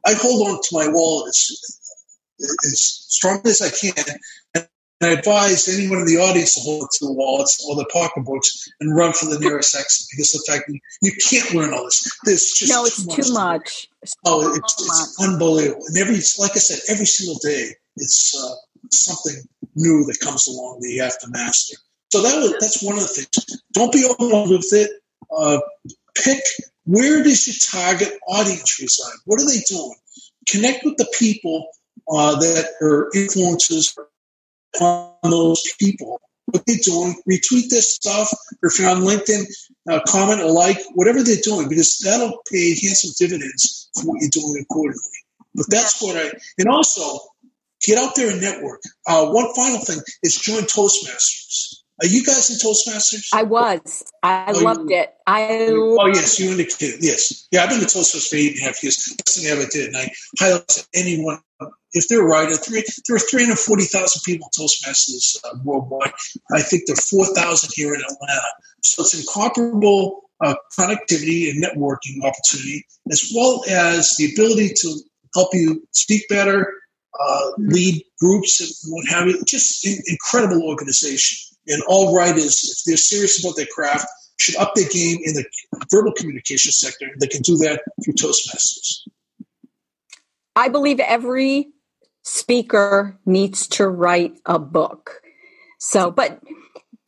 I 0.05 0.13
hold 0.13 0.47
on 0.47 0.61
to 0.61 0.69
my 0.71 0.87
wallet 0.87 1.29
as, 1.29 1.81
as 2.39 2.81
strongly 3.09 3.51
as 3.51 3.61
I 3.61 3.69
can. 3.69 4.17
And 4.53 4.67
I 5.01 5.07
advise 5.09 5.67
anyone 5.67 5.99
in 5.99 6.05
the 6.05 6.17
audience 6.17 6.55
to 6.55 6.61
hold 6.61 6.89
to 6.89 7.05
the 7.05 7.11
wallets 7.11 7.63
or 7.67 7.75
the 7.75 7.85
pocketbooks 7.91 8.69
and 8.79 8.95
run 8.95 9.11
for 9.11 9.25
the 9.25 9.39
nearest 9.39 9.75
exit 9.75 10.07
because 10.11 10.31
the 10.31 10.43
fact 10.49 10.67
that 10.67 10.79
you 11.01 11.11
can't 11.29 11.53
learn 11.53 11.73
all 11.73 11.83
this. 11.83 12.09
There's 12.23 12.51
just 12.51 12.71
no, 12.71 12.85
it's 12.85 13.03
too 13.03 13.33
much. 13.33 13.89
Too 13.89 13.89
much. 14.01 14.15
Oh, 14.25 14.55
it's, 14.55 14.73
it's, 14.79 15.21
unbelievable. 15.21 15.83
And 15.87 15.97
every, 15.97 16.15
like 16.39 16.51
I 16.55 16.59
said, 16.59 16.79
every 16.87 17.05
single 17.05 17.39
day, 17.43 17.71
it's 17.97 18.33
uh, 18.35 18.55
something 18.89 19.43
new 19.75 20.05
that 20.05 20.19
comes 20.21 20.47
along 20.47 20.79
that 20.81 20.89
you 20.89 21.01
have 21.01 21.19
to 21.19 21.27
master. 21.29 21.75
So 22.11 22.21
that 22.21 22.37
was, 22.37 22.55
that's 22.61 22.81
one 22.81 22.95
of 22.95 23.01
the 23.01 23.07
things. 23.07 23.61
Don't 23.73 23.91
be 23.91 24.07
overwhelmed 24.09 24.51
with 24.51 24.71
it. 24.71 24.91
Uh, 25.29 25.59
pick 26.23 26.39
where 26.85 27.23
does 27.23 27.47
your 27.47 27.81
target 27.83 28.13
audience 28.27 28.79
reside? 28.79 29.17
What 29.25 29.41
are 29.41 29.45
they 29.45 29.59
doing? 29.67 29.95
Connect 30.47 30.85
with 30.85 30.97
the 30.97 31.11
people 31.17 31.67
uh, 32.07 32.39
that 32.39 32.65
are 32.81 33.09
influencers 33.15 33.93
on 34.81 35.29
those 35.29 35.61
people. 35.79 36.19
What 36.47 36.63
they're 36.67 36.77
doing, 36.83 37.15
retweet 37.29 37.69
this 37.69 37.95
stuff, 37.95 38.31
or 38.61 38.69
if 38.69 38.79
you're 38.79 38.89
on 38.89 39.01
LinkedIn, 39.01 39.45
uh, 39.89 39.99
comment 40.07 40.41
or 40.41 40.51
like, 40.51 40.77
whatever 40.93 41.23
they're 41.23 41.37
doing, 41.43 41.67
because 41.67 41.97
that'll 42.03 42.39
pay 42.51 42.69
handsome 42.81 43.11
dividends 43.17 43.89
for 43.95 44.05
what 44.05 44.21
you're 44.21 44.29
doing 44.29 44.61
accordingly. 44.61 45.01
But 45.55 45.65
that's 45.69 46.01
what 46.03 46.15
I, 46.15 46.31
and 46.59 46.69
also 46.69 47.19
get 47.83 47.97
out 47.97 48.15
there 48.15 48.29
and 48.29 48.41
network. 48.41 48.81
Uh, 49.07 49.25
one 49.27 49.53
final 49.55 49.79
thing 49.79 49.99
is 50.21 50.37
join 50.37 50.63
Toastmasters. 50.63 51.79
Are 52.01 52.07
you 52.07 52.23
guys 52.25 52.49
in 52.49 52.57
Toastmasters? 52.57 53.29
I 53.33 53.43
was. 53.43 54.03
I 54.21 54.51
oh, 54.53 54.59
loved 54.59 54.89
you, 54.89 54.97
it. 54.97 55.13
I 55.25 55.69
oh 55.71 56.07
yes, 56.07 56.39
you 56.39 56.51
indicated 56.51 56.99
yes. 57.01 57.47
Yeah, 57.51 57.63
I've 57.63 57.69
been 57.69 57.79
to 57.79 57.85
Toastmasters 57.85 58.29
for 58.29 58.35
eight 58.35 58.51
and 58.57 58.63
a 58.63 58.65
half 58.65 58.83
years. 58.83 59.15
Best 59.17 59.39
thing 59.39 59.47
I 59.47 59.55
ever 59.55 59.69
did, 59.71 59.87
and 59.87 59.97
I 59.97 60.11
highly 60.37 60.61
anyone 60.93 61.39
if 61.95 62.07
they're 62.07 62.23
right. 62.23 62.51
Three, 62.51 62.83
there 63.07 63.15
are 63.15 63.19
three 63.19 63.43
hundred 63.43 63.59
forty 63.59 63.85
thousand 63.85 64.21
people 64.23 64.49
Toastmasters 64.57 65.37
uh, 65.43 65.57
worldwide. 65.63 66.13
I 66.53 66.61
think 66.61 66.83
there 66.85 66.93
are 66.93 67.07
four 67.09 67.25
thousand 67.33 67.71
here 67.73 67.93
in 67.95 68.01
Atlanta. 68.01 68.51
So 68.83 69.01
it's 69.01 69.17
incomparable 69.17 70.29
uh, 70.43 70.55
connectivity 70.77 71.49
and 71.49 71.63
networking 71.63 72.21
opportunity, 72.23 72.85
as 73.11 73.31
well 73.35 73.63
as 73.67 74.13
the 74.17 74.31
ability 74.33 74.73
to 74.81 74.99
help 75.33 75.49
you 75.53 75.87
speak 75.91 76.23
better, 76.29 76.71
uh, 77.19 77.51
lead 77.57 78.03
groups, 78.19 78.61
and 78.61 78.93
what 78.93 79.07
have 79.07 79.27
you. 79.27 79.41
Just 79.45 79.85
in, 79.85 79.97
incredible 80.07 80.61
organization. 80.63 81.57
And 81.67 81.81
all 81.87 82.15
writers, 82.15 82.61
if 82.63 82.83
they're 82.85 82.97
serious 82.97 83.43
about 83.43 83.55
their 83.55 83.65
craft, 83.73 84.05
should 84.37 84.57
up 84.57 84.75
their 84.75 84.87
game 84.87 85.17
in 85.23 85.33
the 85.33 85.45
verbal 85.89 86.11
communication 86.11 86.71
sector. 86.71 87.07
They 87.19 87.27
can 87.27 87.41
do 87.41 87.57
that 87.57 87.81
through 88.03 88.13
Toastmasters. 88.13 89.07
I 90.55 90.69
believe 90.69 90.99
every 90.99 91.69
speaker 92.25 93.17
needs 93.25 93.67
to 93.67 93.87
write 93.87 94.37
a 94.45 94.59
book. 94.59 95.21
So, 95.77 96.11
but 96.11 96.41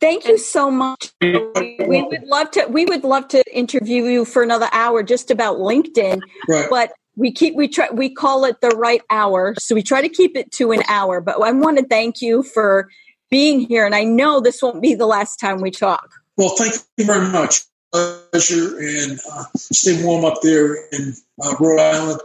thank 0.00 0.26
you 0.26 0.38
so 0.38 0.70
much. 0.70 1.12
We 1.20 2.02
would 2.02 2.22
love 2.22 2.50
to 2.52 2.66
we 2.66 2.86
would 2.86 3.04
love 3.04 3.28
to 3.28 3.42
interview 3.52 4.04
you 4.04 4.24
for 4.24 4.42
another 4.42 4.68
hour 4.72 5.02
just 5.02 5.30
about 5.30 5.58
LinkedIn. 5.58 6.20
Right. 6.48 6.66
But 6.70 6.92
we 7.16 7.32
keep 7.32 7.56
we 7.56 7.68
try 7.68 7.90
we 7.90 8.08
call 8.08 8.44
it 8.44 8.60
the 8.60 8.68
Write 8.68 9.02
Hour. 9.10 9.54
So 9.58 9.74
we 9.74 9.82
try 9.82 10.00
to 10.00 10.08
keep 10.08 10.36
it 10.36 10.52
to 10.52 10.70
an 10.70 10.82
hour. 10.88 11.20
But 11.20 11.42
I 11.42 11.50
want 11.52 11.78
to 11.78 11.86
thank 11.86 12.22
you 12.22 12.44
for 12.44 12.88
being 13.28 13.60
here. 13.60 13.84
And 13.84 13.94
I 13.94 14.04
know 14.04 14.40
this 14.40 14.62
won't 14.62 14.80
be 14.80 14.94
the 14.94 15.06
last 15.06 15.36
time 15.38 15.60
we 15.60 15.70
talk. 15.70 16.10
Well, 16.36 16.50
thank 16.50 16.74
you 16.96 17.04
very 17.04 17.28
much. 17.28 17.62
Pleasure 17.92 18.78
and 18.78 19.18
uh, 19.32 19.44
stay 19.56 20.04
warm 20.04 20.24
up 20.24 20.40
there 20.42 20.74
in 20.92 21.14
uh, 21.42 21.54
Rhode 21.58 21.80
Island. 21.80 22.20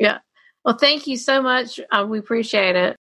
Yeah. 0.00 0.18
Well, 0.64 0.78
thank 0.78 1.06
you 1.06 1.18
so 1.18 1.42
much. 1.42 1.78
Uh, 1.92 2.06
we 2.08 2.18
appreciate 2.18 2.74
it. 2.74 2.96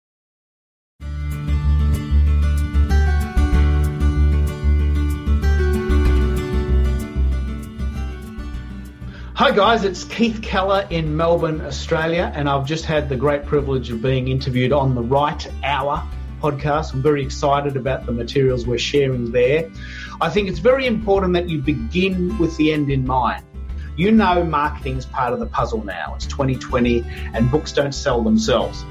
Hi, 9.35 9.50
guys, 9.50 9.85
it's 9.85 10.04
Keith 10.04 10.40
Keller 10.40 10.87
in 10.88 11.14
Melbourne, 11.14 11.60
Australia, 11.60 12.33
and 12.35 12.48
I've 12.48 12.64
just 12.64 12.87
had 12.87 13.10
the 13.10 13.16
great 13.16 13.44
privilege 13.44 13.90
of 13.90 14.00
being 14.00 14.29
interviewed 14.29 14.73
on 14.73 14.94
the 14.94 15.02
Write 15.02 15.46
Hour 15.62 16.02
podcast. 16.40 16.94
I'm 16.94 17.02
very 17.02 17.23
excited 17.23 17.77
about 17.77 18.06
the 18.06 18.12
materials 18.12 18.66
we're 18.66 18.79
sharing 18.79 19.33
there. 19.33 19.71
I 20.23 20.31
think 20.31 20.48
it's 20.48 20.58
very 20.58 20.87
important 20.87 21.35
that 21.35 21.50
you 21.50 21.60
begin 21.60 22.38
with 22.38 22.56
the 22.56 22.73
end 22.73 22.90
in 22.90 23.04
mind. 23.04 23.44
You 23.97 24.13
know, 24.13 24.44
marketing 24.44 24.99
is 24.99 25.07
part 25.07 25.33
of 25.33 25.40
the 25.40 25.47
puzzle 25.47 25.83
now. 25.83 26.15
It's 26.17 26.27
2020, 26.27 27.03
and 27.33 27.51
books 27.51 27.73
don't 27.73 27.94
sell 27.94 28.23
themselves. 28.23 28.85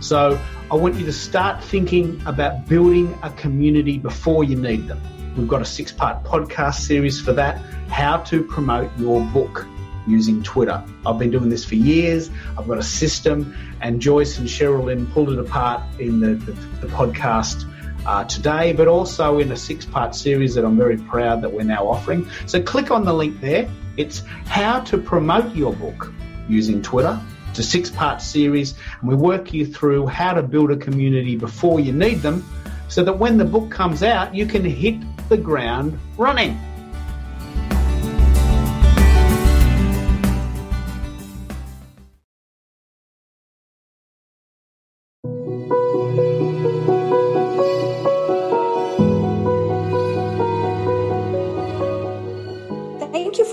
So 0.00 0.40
I 0.70 0.74
want 0.76 0.94
you 0.94 1.04
to 1.04 1.12
start 1.12 1.62
thinking 1.62 2.22
about 2.24 2.66
building 2.66 3.18
a 3.22 3.30
community 3.30 3.98
before 3.98 4.44
you 4.44 4.56
need 4.56 4.88
them. 4.88 5.00
We've 5.36 5.46
got 5.46 5.60
a 5.60 5.66
six 5.66 5.92
part 5.92 6.24
podcast 6.24 6.80
series 6.80 7.20
for 7.20 7.32
that 7.34 7.58
how 7.90 8.18
to 8.18 8.42
promote 8.42 8.90
your 8.98 9.20
book 9.26 9.66
using 10.06 10.42
Twitter. 10.42 10.82
I've 11.04 11.18
been 11.18 11.30
doing 11.30 11.50
this 11.50 11.64
for 11.64 11.74
years. 11.74 12.30
I've 12.56 12.66
got 12.66 12.78
a 12.78 12.82
system, 12.82 13.54
and 13.82 14.00
Joyce 14.00 14.38
and 14.38 14.48
Cherrilynn 14.48 15.12
pulled 15.12 15.30
it 15.30 15.38
apart 15.38 15.82
in 15.98 16.20
the, 16.20 16.34
the, 16.34 16.52
the 16.52 16.86
podcast 16.86 17.70
uh, 18.06 18.24
today, 18.24 18.72
but 18.72 18.88
also 18.88 19.38
in 19.38 19.52
a 19.52 19.56
six 19.56 19.84
part 19.84 20.14
series 20.14 20.54
that 20.54 20.64
I'm 20.64 20.76
very 20.76 20.96
proud 20.96 21.42
that 21.42 21.52
we're 21.52 21.64
now 21.64 21.86
offering. 21.86 22.28
So 22.46 22.62
click 22.62 22.90
on 22.90 23.04
the 23.04 23.12
link 23.12 23.40
there. 23.40 23.70
It's 24.00 24.22
how 24.46 24.80
to 24.80 24.96
promote 24.96 25.54
your 25.54 25.74
book 25.74 26.10
using 26.48 26.80
Twitter. 26.80 27.20
It's 27.50 27.58
a 27.58 27.62
six 27.62 27.90
part 27.90 28.22
series, 28.22 28.74
and 29.00 29.10
we 29.10 29.14
work 29.14 29.52
you 29.52 29.66
through 29.66 30.06
how 30.06 30.32
to 30.32 30.42
build 30.42 30.70
a 30.70 30.76
community 30.76 31.36
before 31.36 31.80
you 31.80 31.92
need 31.92 32.22
them 32.22 32.42
so 32.88 33.04
that 33.04 33.18
when 33.18 33.36
the 33.36 33.44
book 33.44 33.70
comes 33.70 34.02
out, 34.02 34.34
you 34.34 34.46
can 34.46 34.64
hit 34.64 34.96
the 35.28 35.36
ground 35.36 35.98
running. 36.16 36.58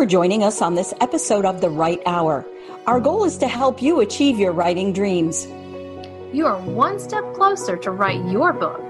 Joining 0.08 0.42
us 0.42 0.62
on 0.62 0.76
this 0.76 0.94
episode 1.02 1.44
of 1.44 1.60
The 1.60 1.70
Write 1.70 2.02
Hour. 2.06 2.46
Our 2.86 3.02
goal 3.02 3.26
is 3.26 3.38
to 3.40 3.48
help 3.50 3.82
you 3.82 4.00
achieve 4.00 4.40
your 4.40 4.54
writing 4.54 4.94
dreams. 4.94 5.46
You 6.32 6.46
are 6.46 6.62
one 6.62 6.98
step 6.98 7.34
closer 7.34 7.76
to 7.76 7.92
write 7.92 8.24
your 8.26 8.54
book. 8.54 8.82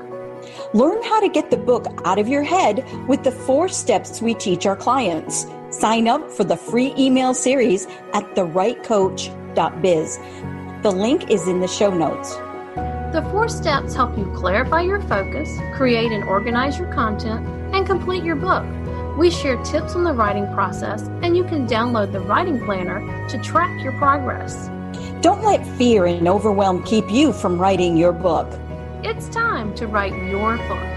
Learn 0.76 1.02
how 1.02 1.20
to 1.20 1.28
get 1.28 1.50
the 1.50 1.58
book 1.58 1.88
out 2.06 2.20
of 2.20 2.28
your 2.28 2.44
head 2.44 2.86
with 3.08 3.24
the 3.24 3.32
four 3.32 3.68
steps 3.68 4.22
we 4.22 4.36
teach 4.36 4.68
our 4.68 4.76
clients. 4.76 5.48
Sign 5.72 6.08
up 6.08 6.30
for 6.30 6.44
the 6.44 6.56
free 6.56 6.94
email 7.00 7.34
series 7.34 7.88
at 8.14 8.24
thewritecoach.biz. 8.36 10.18
The 10.84 10.92
link 10.92 11.32
is 11.32 11.48
in 11.48 11.62
the 11.62 11.68
show 11.68 11.92
notes. 11.92 12.36
The 13.12 13.28
four 13.32 13.50
steps 13.50 13.96
help 13.96 14.16
you 14.20 14.32
clarify 14.36 14.82
your 14.82 15.02
focus, 15.02 15.50
create 15.74 16.12
and 16.12 16.24
organize 16.26 16.78
your 16.78 16.94
content, 16.94 17.44
and 17.74 17.88
complete 17.88 18.24
your 18.24 18.36
book. 18.36 18.64
We 19.18 19.32
share 19.32 19.58
tips 19.64 19.96
on 19.96 20.04
the 20.04 20.14
writing 20.14 20.46
process, 20.54 21.02
and 21.24 21.36
you 21.36 21.44
can 21.44 21.66
download 21.66 22.12
the 22.12 22.20
writing 22.20 22.64
planner 22.64 23.28
to 23.30 23.42
track 23.42 23.84
your 23.84 23.94
progress. 23.94 24.70
Don't 25.22 25.44
let 25.44 25.66
fear 25.76 26.06
and 26.06 26.28
overwhelm 26.28 26.84
keep 26.84 27.10
you 27.10 27.34
from 27.34 27.58
writing 27.58 27.98
your 27.98 28.12
book. 28.12 28.48
It's 29.04 29.28
time 29.30 29.74
to 29.74 29.88
write 29.88 30.14
your 30.30 30.58
book. 30.68 30.97